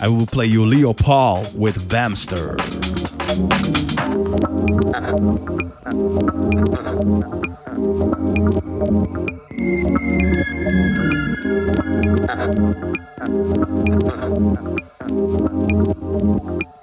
I 0.00 0.08
will 0.08 0.26
play 0.26 0.46
you 0.46 0.64
Leo 0.64 0.92
Paul 0.92 1.44
with 1.54 1.88
Bamster. 1.88 2.56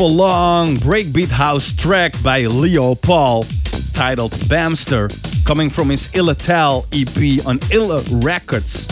beautiful 0.00 0.16
long 0.16 0.76
breakbeat 0.76 1.28
house 1.28 1.74
track 1.74 2.14
by 2.22 2.46
Leo 2.46 2.94
Paul 2.94 3.44
titled 3.92 4.32
Bamster, 4.48 5.10
coming 5.44 5.68
from 5.68 5.90
his 5.90 6.08
Illatel 6.12 6.86
EP 6.90 7.46
on 7.46 7.60
Illa 7.70 8.02
Records. 8.10 8.88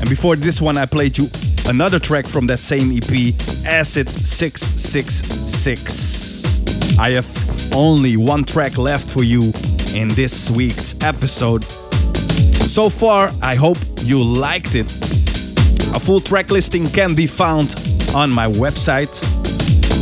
And 0.00 0.08
before 0.08 0.36
this 0.36 0.60
one, 0.60 0.78
I 0.78 0.86
played 0.86 1.18
you 1.18 1.26
another 1.66 1.98
track 1.98 2.28
from 2.28 2.46
that 2.46 2.60
same 2.60 2.96
EP, 2.96 3.34
Acid 3.66 4.08
666. 4.08 6.96
I 6.96 7.10
have 7.10 7.26
only 7.74 8.16
one 8.16 8.44
track 8.44 8.78
left 8.78 9.10
for 9.10 9.24
you 9.24 9.52
in 9.96 10.14
this 10.14 10.48
week's 10.48 10.94
episode. 11.00 11.64
So 11.64 12.88
far, 12.88 13.32
I 13.42 13.56
hope 13.56 13.78
you 14.02 14.22
liked 14.22 14.76
it. 14.76 14.86
A 15.92 15.98
full 15.98 16.20
track 16.20 16.52
listing 16.52 16.88
can 16.88 17.16
be 17.16 17.26
found 17.26 17.74
on 18.14 18.30
my 18.30 18.46
website 18.46 19.10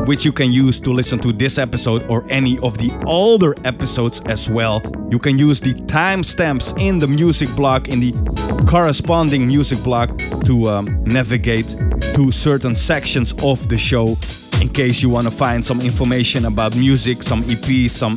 which 0.06 0.26
you 0.26 0.32
can 0.32 0.52
use 0.52 0.80
to 0.80 0.92
listen 0.92 1.20
to 1.20 1.32
this 1.32 1.58
episode 1.58 2.04
or 2.10 2.26
any 2.30 2.58
of 2.60 2.78
the 2.78 2.92
older 3.06 3.56
episodes 3.66 4.22
as 4.26 4.50
well. 4.50 4.82
You 5.10 5.20
can 5.20 5.38
use 5.38 5.60
the 5.60 5.74
timestamps 5.74 6.78
in 6.80 7.00
the 7.00 7.08
music 7.08 7.50
block, 7.56 7.88
in 7.88 8.00
the 8.00 8.66
corresponding 8.68 9.48
music 9.48 9.84
block, 9.84 10.10
to 10.46 10.66
um, 10.66 11.04
navigate 11.04 11.68
to 12.16 12.32
certain 12.32 12.76
sections 12.76 13.34
of 13.44 13.68
the 13.70 13.78
show 13.78 14.18
in 14.62 14.70
case 14.70 15.02
you 15.02 15.10
want 15.10 15.26
to 15.26 15.32
find 15.32 15.66
some 15.66 15.82
information 15.82 16.46
about 16.46 16.76
music, 16.76 17.24
some 17.24 17.44
EPs, 17.46 17.90
some 17.90 18.16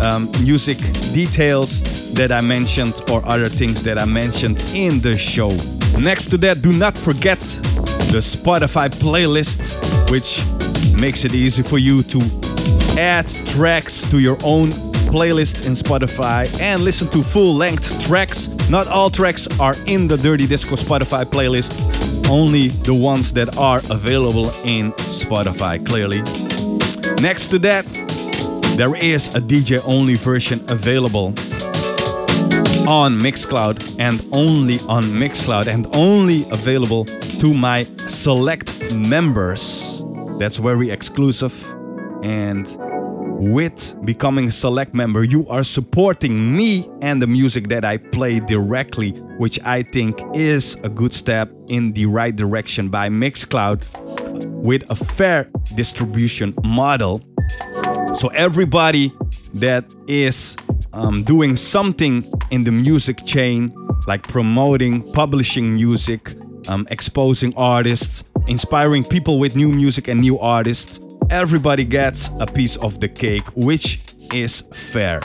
um, 0.00 0.30
music 0.42 0.78
details 1.14 2.12
that 2.14 2.32
I 2.32 2.40
mentioned, 2.40 2.94
or 3.08 3.24
other 3.26 3.48
things 3.48 3.84
that 3.84 3.96
I 3.96 4.04
mentioned 4.04 4.60
in 4.74 5.00
the 5.00 5.16
show. 5.16 5.50
Next 5.96 6.26
to 6.30 6.38
that, 6.38 6.60
do 6.60 6.72
not 6.72 6.98
forget 6.98 7.40
the 8.10 8.20
Spotify 8.20 8.88
playlist, 8.88 9.60
which 10.10 10.42
makes 10.96 11.24
it 11.24 11.34
easy 11.34 11.62
for 11.62 11.78
you 11.78 12.02
to 12.02 12.20
add 12.98 13.28
tracks 13.46 14.02
to 14.10 14.18
your 14.18 14.38
own 14.42 14.70
playlist 15.10 15.66
in 15.66 15.74
Spotify 15.74 16.48
and 16.60 16.82
listen 16.82 17.08
to 17.08 17.22
full 17.22 17.54
length 17.54 18.06
tracks. 18.06 18.48
Not 18.68 18.88
all 18.88 19.10
tracks 19.10 19.46
are 19.60 19.74
in 19.86 20.08
the 20.08 20.16
Dirty 20.16 20.46
Disco 20.46 20.76
Spotify 20.76 21.24
playlist, 21.24 21.72
only 22.28 22.68
the 22.68 22.94
ones 22.94 23.32
that 23.34 23.56
are 23.56 23.78
available 23.90 24.50
in 24.64 24.92
Spotify, 24.92 25.84
clearly. 25.84 26.22
Next 27.20 27.48
to 27.48 27.58
that, 27.60 27.84
there 28.76 28.94
is 28.96 29.34
a 29.34 29.40
DJ 29.40 29.80
only 29.86 30.16
version 30.16 30.60
available 30.68 31.28
on 32.86 33.18
Mixcloud 33.18 33.98
and 33.98 34.24
only 34.32 34.78
on 34.88 35.04
Mixcloud 35.04 35.66
and 35.66 35.86
only 35.94 36.48
available 36.50 37.04
to 37.04 37.52
my 37.52 37.84
select 38.08 38.94
members. 38.94 39.95
That's 40.38 40.58
very 40.58 40.90
exclusive. 40.90 41.54
And 42.22 42.68
with 43.38 43.94
becoming 44.04 44.48
a 44.48 44.52
select 44.52 44.94
member, 44.94 45.24
you 45.24 45.46
are 45.48 45.62
supporting 45.62 46.56
me 46.56 46.88
and 47.02 47.20
the 47.20 47.26
music 47.26 47.68
that 47.68 47.84
I 47.84 47.98
play 47.98 48.40
directly, 48.40 49.10
which 49.38 49.58
I 49.64 49.82
think 49.82 50.18
is 50.34 50.76
a 50.82 50.88
good 50.88 51.12
step 51.12 51.50
in 51.68 51.92
the 51.92 52.06
right 52.06 52.34
direction 52.34 52.88
by 52.88 53.08
Mixcloud 53.08 53.84
with 54.52 54.90
a 54.90 54.94
fair 54.94 55.50
distribution 55.74 56.54
model. 56.64 57.20
So, 58.16 58.28
everybody 58.28 59.12
that 59.54 59.94
is 60.08 60.56
um, 60.92 61.22
doing 61.22 61.56
something 61.56 62.24
in 62.50 62.64
the 62.64 62.72
music 62.72 63.24
chain, 63.26 63.74
like 64.06 64.22
promoting, 64.22 65.02
publishing 65.12 65.74
music, 65.74 66.30
um, 66.68 66.86
exposing 66.90 67.54
artists, 67.56 68.24
inspiring 68.48 69.04
people 69.04 69.38
with 69.38 69.56
new 69.56 69.68
music 69.68 70.08
and 70.08 70.20
new 70.20 70.38
artists. 70.38 71.00
Everybody 71.30 71.84
gets 71.84 72.30
a 72.40 72.46
piece 72.46 72.76
of 72.76 73.00
the 73.00 73.08
cake, 73.08 73.44
which 73.56 73.98
is 74.32 74.62
fair. 74.72 75.20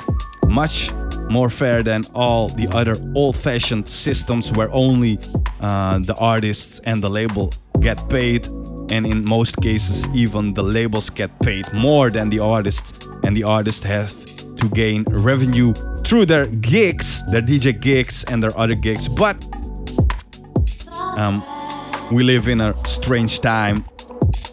Much 0.48 0.92
more 1.30 1.50
fair 1.50 1.82
than 1.84 2.04
all 2.14 2.50
the 2.50 2.68
other 2.70 2.96
old 3.16 3.38
fashioned 3.38 3.88
systems 3.88 4.52
where 4.52 4.70
only 4.72 5.20
uh, 5.62 6.00
the 6.00 6.16
artists 6.16 6.80
and 6.80 7.02
the 7.02 7.10
label 7.10 7.54
get 7.80 7.98
paid, 8.10 8.48
and 8.92 9.06
in 9.06 9.26
most 9.26 9.58
cases, 9.58 10.08
even 10.14 10.54
the 10.54 10.64
labels 10.64 11.10
get 11.10 11.32
paid 11.40 11.72
more 11.74 12.10
than 12.10 12.30
the 12.30 12.40
artists, 12.40 12.94
and 13.24 13.36
the 13.38 13.44
artists 13.44 13.84
have 13.84 14.14
to 14.56 14.68
gain 14.70 15.04
revenue 15.10 15.74
through 16.06 16.26
their 16.26 16.46
gigs, 16.46 17.24
their 17.32 17.42
DJ 17.42 17.80
gigs, 17.80 18.24
and 18.26 18.44
their 18.44 18.56
other 18.58 18.76
gigs. 18.76 19.08
But 19.08 19.38
um, 21.18 21.44
we 22.12 22.24
live 22.24 22.48
in 22.48 22.60
a 22.60 22.74
strange 22.86 23.40
time, 23.40 23.86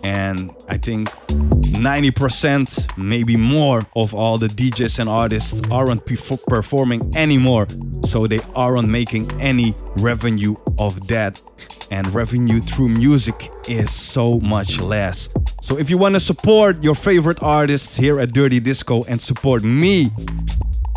and 0.04 0.50
I 0.68 0.78
think 0.78 1.08
90%, 1.08 2.96
maybe 2.96 3.36
more, 3.36 3.82
of 3.96 4.14
all 4.14 4.38
the 4.38 4.46
DJs 4.46 5.00
and 5.00 5.08
artists 5.08 5.60
aren't 5.70 6.04
perf- 6.06 6.44
performing 6.46 7.14
anymore, 7.16 7.66
so 8.04 8.26
they 8.26 8.38
aren't 8.54 8.88
making 8.88 9.30
any 9.40 9.74
revenue 9.96 10.54
of 10.78 11.08
that. 11.08 11.42
And 11.90 12.06
revenue 12.14 12.60
through 12.60 12.90
music 12.90 13.50
is 13.66 13.90
so 13.90 14.38
much 14.40 14.78
less. 14.78 15.28
So, 15.62 15.78
if 15.78 15.88
you 15.88 15.96
want 15.96 16.14
to 16.16 16.20
support 16.20 16.84
your 16.84 16.94
favorite 16.94 17.42
artists 17.42 17.96
here 17.96 18.20
at 18.20 18.34
Dirty 18.34 18.60
Disco 18.60 19.04
and 19.04 19.18
support 19.18 19.64
me 19.64 20.10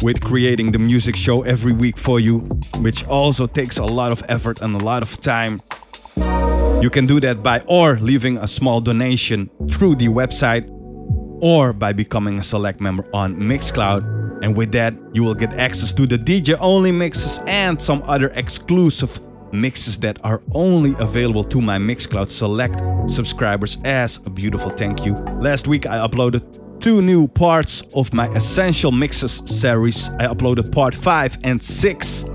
with 0.03 0.21
creating 0.21 0.73
the 0.73 0.79
music 0.79 1.15
show 1.15 1.43
every 1.43 1.71
week 1.71 1.97
for 1.97 2.19
you, 2.19 2.39
which 2.79 3.05
also 3.07 3.47
takes 3.47 3.77
a 3.77 3.85
lot 3.85 4.11
of 4.11 4.21
effort 4.27 4.61
and 4.61 4.75
a 4.75 4.83
lot 4.83 5.01
of 5.01 5.21
time, 5.21 5.61
you 6.81 6.89
can 6.89 7.05
do 7.05 7.19
that 7.19 7.43
by 7.43 7.61
or 7.67 7.97
leaving 7.99 8.37
a 8.37 8.47
small 8.47 8.81
donation 8.81 9.49
through 9.69 9.95
the 9.95 10.07
website 10.07 10.67
or 11.41 11.73
by 11.73 11.93
becoming 11.93 12.39
a 12.39 12.43
select 12.43 12.81
member 12.81 13.05
on 13.13 13.35
Mixcloud. 13.35 14.43
And 14.43 14.57
with 14.57 14.71
that, 14.71 14.95
you 15.13 15.23
will 15.23 15.35
get 15.35 15.53
access 15.53 15.93
to 15.93 16.07
the 16.07 16.17
DJ 16.17 16.57
only 16.59 16.91
mixes 16.91 17.39
and 17.45 17.81
some 17.81 18.03
other 18.07 18.29
exclusive 18.29 19.19
mixes 19.53 19.97
that 19.99 20.17
are 20.23 20.41
only 20.53 20.95
available 20.99 21.43
to 21.43 21.61
my 21.61 21.77
Mixcloud 21.77 22.29
Select 22.29 22.81
subscribers 23.09 23.77
as 23.83 24.17
a 24.25 24.29
beautiful 24.29 24.71
thank 24.71 25.05
you. 25.05 25.13
Last 25.39 25.67
week 25.67 25.85
I 25.85 25.97
uploaded 25.97 26.41
two 26.79 27.01
new 27.01 27.27
parts 27.27 27.81
of 27.93 28.13
my 28.13 28.27
Essential 28.29 28.91
Mixes 28.91 29.43
series. 29.45 30.09
I 30.09 30.25
uploaded 30.25 30.71
part 30.71 30.95
5 30.95 31.39
and 31.43 31.61
6. 31.61 32.25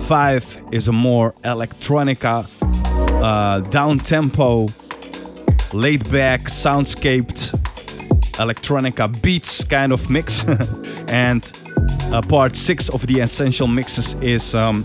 5 0.00 0.62
is 0.72 0.88
a 0.88 0.92
more 0.92 1.32
electronica, 1.44 2.46
uh, 3.20 3.60
down 3.60 3.98
tempo, 3.98 4.66
laid 5.72 6.10
back, 6.10 6.42
soundscaped 6.42 7.54
electronica 8.38 9.08
beats 9.22 9.64
kind 9.64 9.92
of 9.92 10.08
mix. 10.08 10.44
and 11.08 11.52
uh, 12.12 12.22
part 12.22 12.56
6 12.56 12.88
of 12.90 13.06
the 13.06 13.20
Essential 13.20 13.66
Mixes 13.66 14.14
is 14.22 14.54
um, 14.54 14.84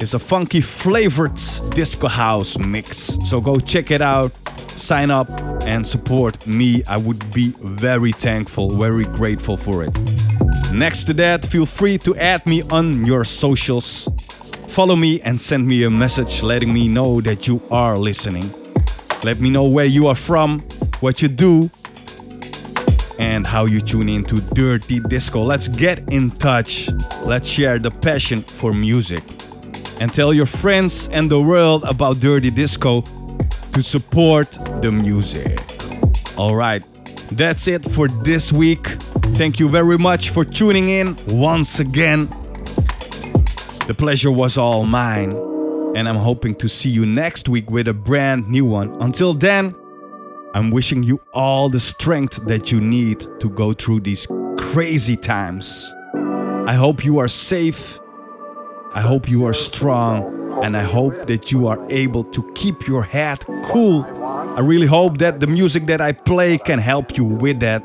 is 0.00 0.14
a 0.14 0.18
funky 0.18 0.60
flavored 0.60 1.38
disco 1.70 2.08
house 2.08 2.56
mix. 2.58 3.18
So 3.24 3.40
go 3.40 3.58
check 3.58 3.90
it 3.90 4.00
out, 4.00 4.30
sign 4.70 5.10
up, 5.10 5.28
and 5.66 5.86
support 5.86 6.46
me. 6.46 6.84
I 6.84 6.96
would 6.96 7.32
be 7.32 7.52
very 7.62 8.12
thankful, 8.12 8.70
very 8.70 9.04
grateful 9.04 9.56
for 9.56 9.82
it. 9.84 9.92
Next 10.72 11.04
to 11.04 11.14
that, 11.14 11.44
feel 11.44 11.66
free 11.66 11.98
to 11.98 12.14
add 12.16 12.46
me 12.46 12.62
on 12.70 13.04
your 13.04 13.24
socials. 13.24 14.08
Follow 14.68 14.94
me 14.94 15.20
and 15.22 15.40
send 15.40 15.66
me 15.66 15.82
a 15.82 15.90
message 15.90 16.42
letting 16.42 16.72
me 16.72 16.86
know 16.86 17.20
that 17.20 17.48
you 17.48 17.60
are 17.70 17.98
listening. 17.98 18.44
Let 19.24 19.40
me 19.40 19.50
know 19.50 19.64
where 19.64 19.86
you 19.86 20.06
are 20.06 20.14
from, 20.14 20.60
what 21.00 21.20
you 21.20 21.28
do, 21.28 21.70
and 23.18 23.44
how 23.46 23.64
you 23.64 23.80
tune 23.80 24.08
in 24.08 24.22
to 24.24 24.36
Dirty 24.54 25.00
Disco. 25.00 25.42
Let's 25.42 25.66
get 25.66 26.12
in 26.12 26.30
touch. 26.30 26.88
Let's 27.24 27.48
share 27.48 27.78
the 27.80 27.90
passion 27.90 28.42
for 28.42 28.72
music 28.72 29.24
and 30.00 30.14
tell 30.14 30.32
your 30.32 30.46
friends 30.46 31.08
and 31.08 31.28
the 31.28 31.40
world 31.40 31.82
about 31.84 32.20
Dirty 32.20 32.50
Disco 32.50 33.00
to 33.72 33.82
support 33.82 34.50
the 34.80 34.90
music. 34.92 35.58
All 36.38 36.54
right, 36.54 36.82
that's 37.32 37.66
it 37.66 37.84
for 37.84 38.06
this 38.06 38.52
week. 38.52 38.86
Thank 39.34 39.58
you 39.58 39.68
very 39.68 39.98
much 39.98 40.30
for 40.30 40.44
tuning 40.44 40.88
in 40.88 41.16
once 41.28 41.80
again. 41.80 42.28
The 43.88 43.94
pleasure 43.94 44.30
was 44.30 44.58
all 44.58 44.84
mine, 44.84 45.30
and 45.96 46.06
I'm 46.06 46.16
hoping 46.16 46.54
to 46.56 46.68
see 46.68 46.90
you 46.90 47.06
next 47.06 47.48
week 47.48 47.70
with 47.70 47.88
a 47.88 47.94
brand 47.94 48.46
new 48.46 48.66
one. 48.66 48.94
Until 49.00 49.32
then, 49.32 49.74
I'm 50.52 50.70
wishing 50.70 51.02
you 51.02 51.22
all 51.32 51.70
the 51.70 51.80
strength 51.80 52.38
that 52.48 52.70
you 52.70 52.82
need 52.82 53.20
to 53.40 53.48
go 53.48 53.72
through 53.72 54.00
these 54.00 54.26
crazy 54.58 55.16
times. 55.16 55.90
I 56.66 56.74
hope 56.74 57.02
you 57.02 57.18
are 57.18 57.28
safe. 57.28 57.98
I 58.92 59.00
hope 59.00 59.26
you 59.26 59.46
are 59.46 59.54
strong. 59.54 60.60
And 60.62 60.76
I 60.76 60.82
hope 60.82 61.26
that 61.26 61.50
you 61.50 61.66
are 61.66 61.80
able 61.88 62.24
to 62.24 62.52
keep 62.52 62.86
your 62.86 63.04
head 63.04 63.42
cool. 63.64 64.04
I 64.04 64.60
really 64.60 64.86
hope 64.86 65.16
that 65.16 65.40
the 65.40 65.46
music 65.46 65.86
that 65.86 66.02
I 66.02 66.12
play 66.12 66.58
can 66.58 66.78
help 66.78 67.16
you 67.16 67.24
with 67.24 67.60
that. 67.60 67.82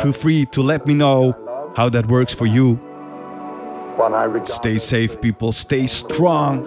Feel 0.00 0.12
free 0.12 0.46
to 0.46 0.62
let 0.62 0.86
me 0.86 0.94
know 0.94 1.34
how 1.76 1.90
that 1.90 2.06
works 2.06 2.32
for 2.32 2.46
you. 2.46 2.80
Stay 4.44 4.78
safe, 4.78 5.20
people. 5.20 5.52
Stay 5.52 5.86
strong. 5.86 6.64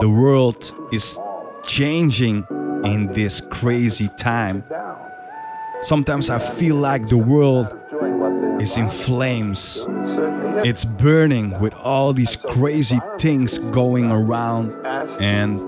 The 0.00 0.08
world 0.08 0.72
is 0.92 1.18
changing 1.66 2.46
in 2.84 3.12
this 3.12 3.40
crazy 3.50 4.08
time. 4.18 4.64
Sometimes 5.82 6.30
I 6.30 6.38
feel 6.38 6.76
like 6.76 7.08
the 7.08 7.16
world 7.16 7.68
is 8.60 8.76
in 8.76 8.88
flames. 8.88 9.84
It's 10.64 10.84
burning 10.84 11.58
with 11.58 11.74
all 11.74 12.12
these 12.12 12.36
crazy 12.36 13.00
things 13.18 13.58
going 13.58 14.10
around. 14.10 14.74
And 15.20 15.58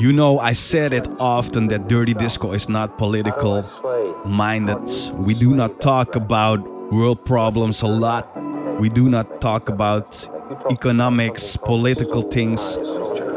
you 0.00 0.12
know, 0.12 0.38
I 0.38 0.52
said 0.52 0.92
it 0.92 1.06
often 1.18 1.68
that 1.68 1.88
Dirty 1.88 2.14
Disco 2.14 2.52
is 2.52 2.68
not 2.68 2.96
political 2.98 3.68
minded. 4.24 4.88
We 5.14 5.34
do 5.34 5.54
not 5.54 5.80
talk 5.80 6.16
about 6.16 6.58
world 6.92 7.24
problems 7.24 7.82
a 7.82 7.86
lot. 7.86 8.30
We 8.80 8.88
do 8.88 9.08
not 9.08 9.40
talk 9.40 9.68
about 9.68 10.28
economics, 10.70 11.56
political 11.56 12.22
things. 12.22 12.76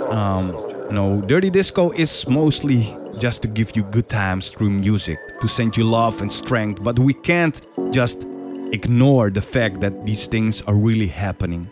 Um, 0.09 0.51
no, 0.91 1.21
Dirty 1.21 1.49
Disco 1.49 1.91
is 1.91 2.27
mostly 2.27 2.95
just 3.17 3.41
to 3.41 3.47
give 3.47 3.75
you 3.75 3.83
good 3.83 4.07
times 4.09 4.51
through 4.51 4.69
music, 4.69 5.19
to 5.41 5.47
send 5.47 5.75
you 5.75 5.83
love 5.83 6.21
and 6.21 6.31
strength. 6.31 6.81
But 6.83 6.99
we 6.99 7.13
can't 7.13 7.59
just 7.91 8.25
ignore 8.71 9.29
the 9.29 9.41
fact 9.41 9.79
that 9.81 10.03
these 10.03 10.27
things 10.27 10.61
are 10.63 10.75
really 10.75 11.07
happening. 11.07 11.69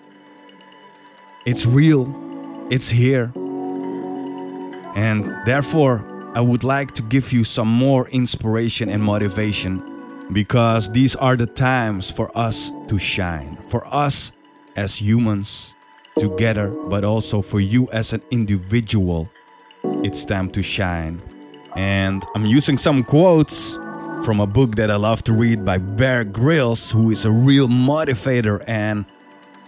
It's 1.45 1.66
real, 1.66 2.14
it's 2.72 2.90
here. 2.90 3.32
And 4.95 5.36
therefore, 5.45 6.03
I 6.34 6.41
would 6.41 6.64
like 6.64 6.94
to 6.94 7.02
give 7.02 7.32
you 7.32 7.44
some 7.44 7.68
more 7.68 8.10
inspiration 8.10 8.90
and 8.90 9.02
motivation 9.02 9.84
because 10.32 10.90
these 10.90 11.16
are 11.16 11.36
the 11.36 11.45
times 11.45 12.10
for 12.10 12.36
us 12.38 12.72
to 12.88 12.98
shine, 12.98 13.56
for 13.70 13.86
us 13.94 14.32
as 14.76 15.02
humans 15.02 15.76
together, 16.18 16.69
but 16.88 17.03
also 17.03 17.41
for 17.41 17.60
you 17.60 17.89
as 17.91 18.14
an 18.14 18.22
individual. 18.31 19.30
It's 20.03 20.26
time 20.26 20.49
to 20.52 20.64
shine. 20.64 21.22
And 21.76 22.26
I'm 22.35 22.45
using 22.45 22.77
some 22.77 23.03
quotes 23.03 23.77
from 24.23 24.39
a 24.39 24.47
book 24.47 24.76
that 24.76 24.89
I 24.89 24.95
love 24.95 25.23
to 25.26 25.34
read 25.34 25.65
by 25.65 25.77
Bear 25.77 26.23
Grylls, 26.23 26.91
who 26.91 27.11
is 27.11 27.26
a 27.26 27.31
real 27.31 27.68
motivator. 27.68 28.64
And 28.65 29.06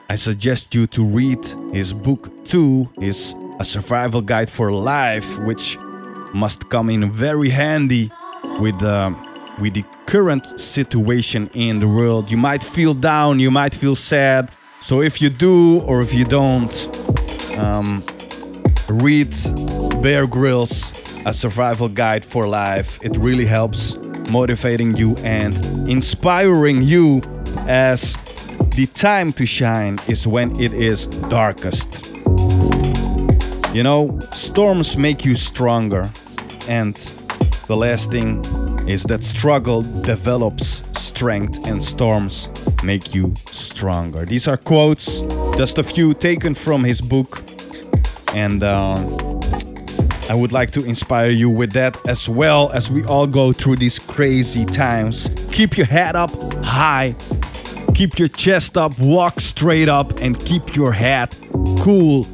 I 0.09 0.15
suggest 0.15 0.73
you 0.73 0.87
to 0.87 1.03
read 1.03 1.45
his 1.71 1.93
book 1.93 2.45
too, 2.45 2.89
his 2.99 3.35
A 3.59 3.65
Survival 3.65 4.21
Guide 4.21 4.49
for 4.49 4.71
Life, 4.71 5.37
which 5.39 5.77
must 6.33 6.69
come 6.69 6.89
in 6.89 7.11
very 7.11 7.49
handy 7.49 8.09
with 8.59 8.79
the 8.79 9.15
with 9.59 9.73
the 9.73 9.83
current 10.05 10.59
situation 10.59 11.49
in 11.55 11.79
the 11.79 11.87
world. 11.87 12.29
You 12.29 12.37
might 12.37 12.63
feel 12.63 12.93
down, 12.93 13.39
you 13.39 13.49
might 13.49 13.73
feel 13.73 13.95
sad. 13.95 14.51
So 14.81 15.01
if 15.01 15.21
you 15.21 15.29
do 15.29 15.81
or 15.81 16.01
if 16.01 16.13
you 16.13 16.23
don't, 16.23 16.73
um, 17.57 18.03
read 18.89 19.35
Bear 20.01 20.27
Grylls 20.27 20.93
A 21.25 21.33
Survival 21.33 21.89
Guide 21.89 22.23
for 22.23 22.47
Life. 22.47 23.03
It 23.03 23.17
really 23.17 23.45
helps 23.45 23.95
motivating 24.31 24.95
you 24.95 25.15
and 25.17 25.57
inspiring 25.89 26.81
you 26.81 27.21
as 27.67 28.15
the 28.75 28.87
time 28.93 29.33
to 29.33 29.45
shine 29.45 29.99
is 30.07 30.25
when 30.25 30.57
it 30.59 30.71
is 30.73 31.07
darkest. 31.07 32.15
You 33.73 33.83
know, 33.83 34.19
storms 34.31 34.95
make 34.95 35.25
you 35.25 35.35
stronger, 35.35 36.09
and 36.69 36.95
the 37.67 37.75
last 37.75 38.09
thing 38.09 38.43
is 38.87 39.03
that 39.03 39.23
struggle 39.23 39.81
develops 39.81 40.83
strength, 40.99 41.67
and 41.67 41.83
storms 41.83 42.47
make 42.83 43.13
you 43.13 43.33
stronger. 43.47 44.25
These 44.25 44.47
are 44.47 44.57
quotes, 44.57 45.21
just 45.57 45.77
a 45.77 45.83
few 45.83 46.13
taken 46.13 46.55
from 46.55 46.83
his 46.83 47.01
book, 47.01 47.43
and 48.33 48.63
uh, 48.63 48.95
I 50.29 50.35
would 50.35 50.51
like 50.51 50.71
to 50.71 50.83
inspire 50.83 51.29
you 51.31 51.49
with 51.49 51.71
that 51.73 51.97
as 52.07 52.27
well 52.27 52.69
as 52.71 52.91
we 52.91 53.03
all 53.05 53.27
go 53.27 53.53
through 53.53 53.77
these 53.77 53.97
crazy 53.97 54.65
times. 54.65 55.29
Keep 55.51 55.77
your 55.77 55.87
head 55.87 56.15
up 56.15 56.31
high, 56.63 57.15
keep 57.95 58.19
your 58.19 58.27
chest 58.27 58.77
up, 58.77 58.97
walk 58.99 59.39
straight 59.39 59.89
up, 59.89 60.19
and 60.19 60.37
keep 60.39 60.75
your 60.75 60.91
head 60.91 61.35
cool, 61.79 62.25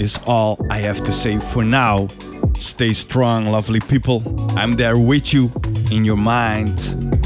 is 0.00 0.18
all 0.26 0.64
I 0.70 0.78
have 0.78 1.04
to 1.04 1.12
say 1.12 1.38
for 1.38 1.64
now. 1.64 2.08
Stay 2.54 2.92
strong, 2.92 3.46
lovely 3.46 3.80
people. 3.80 4.22
I'm 4.56 4.74
there 4.74 4.98
with 4.98 5.34
you 5.34 5.50
in 5.90 6.04
your 6.04 6.16
mind, 6.16 6.78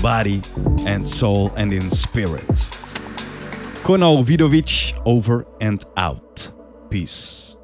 body, 0.05 0.43
and 0.85 1.09
soul, 1.09 1.51
and 1.57 1.73
in 1.73 1.91
spirit. 1.91 2.47
Kono 3.85 4.23
Vidovic 4.23 4.93
over 5.07 5.47
and 5.63 5.83
out. 5.97 6.51
Peace. 6.91 7.57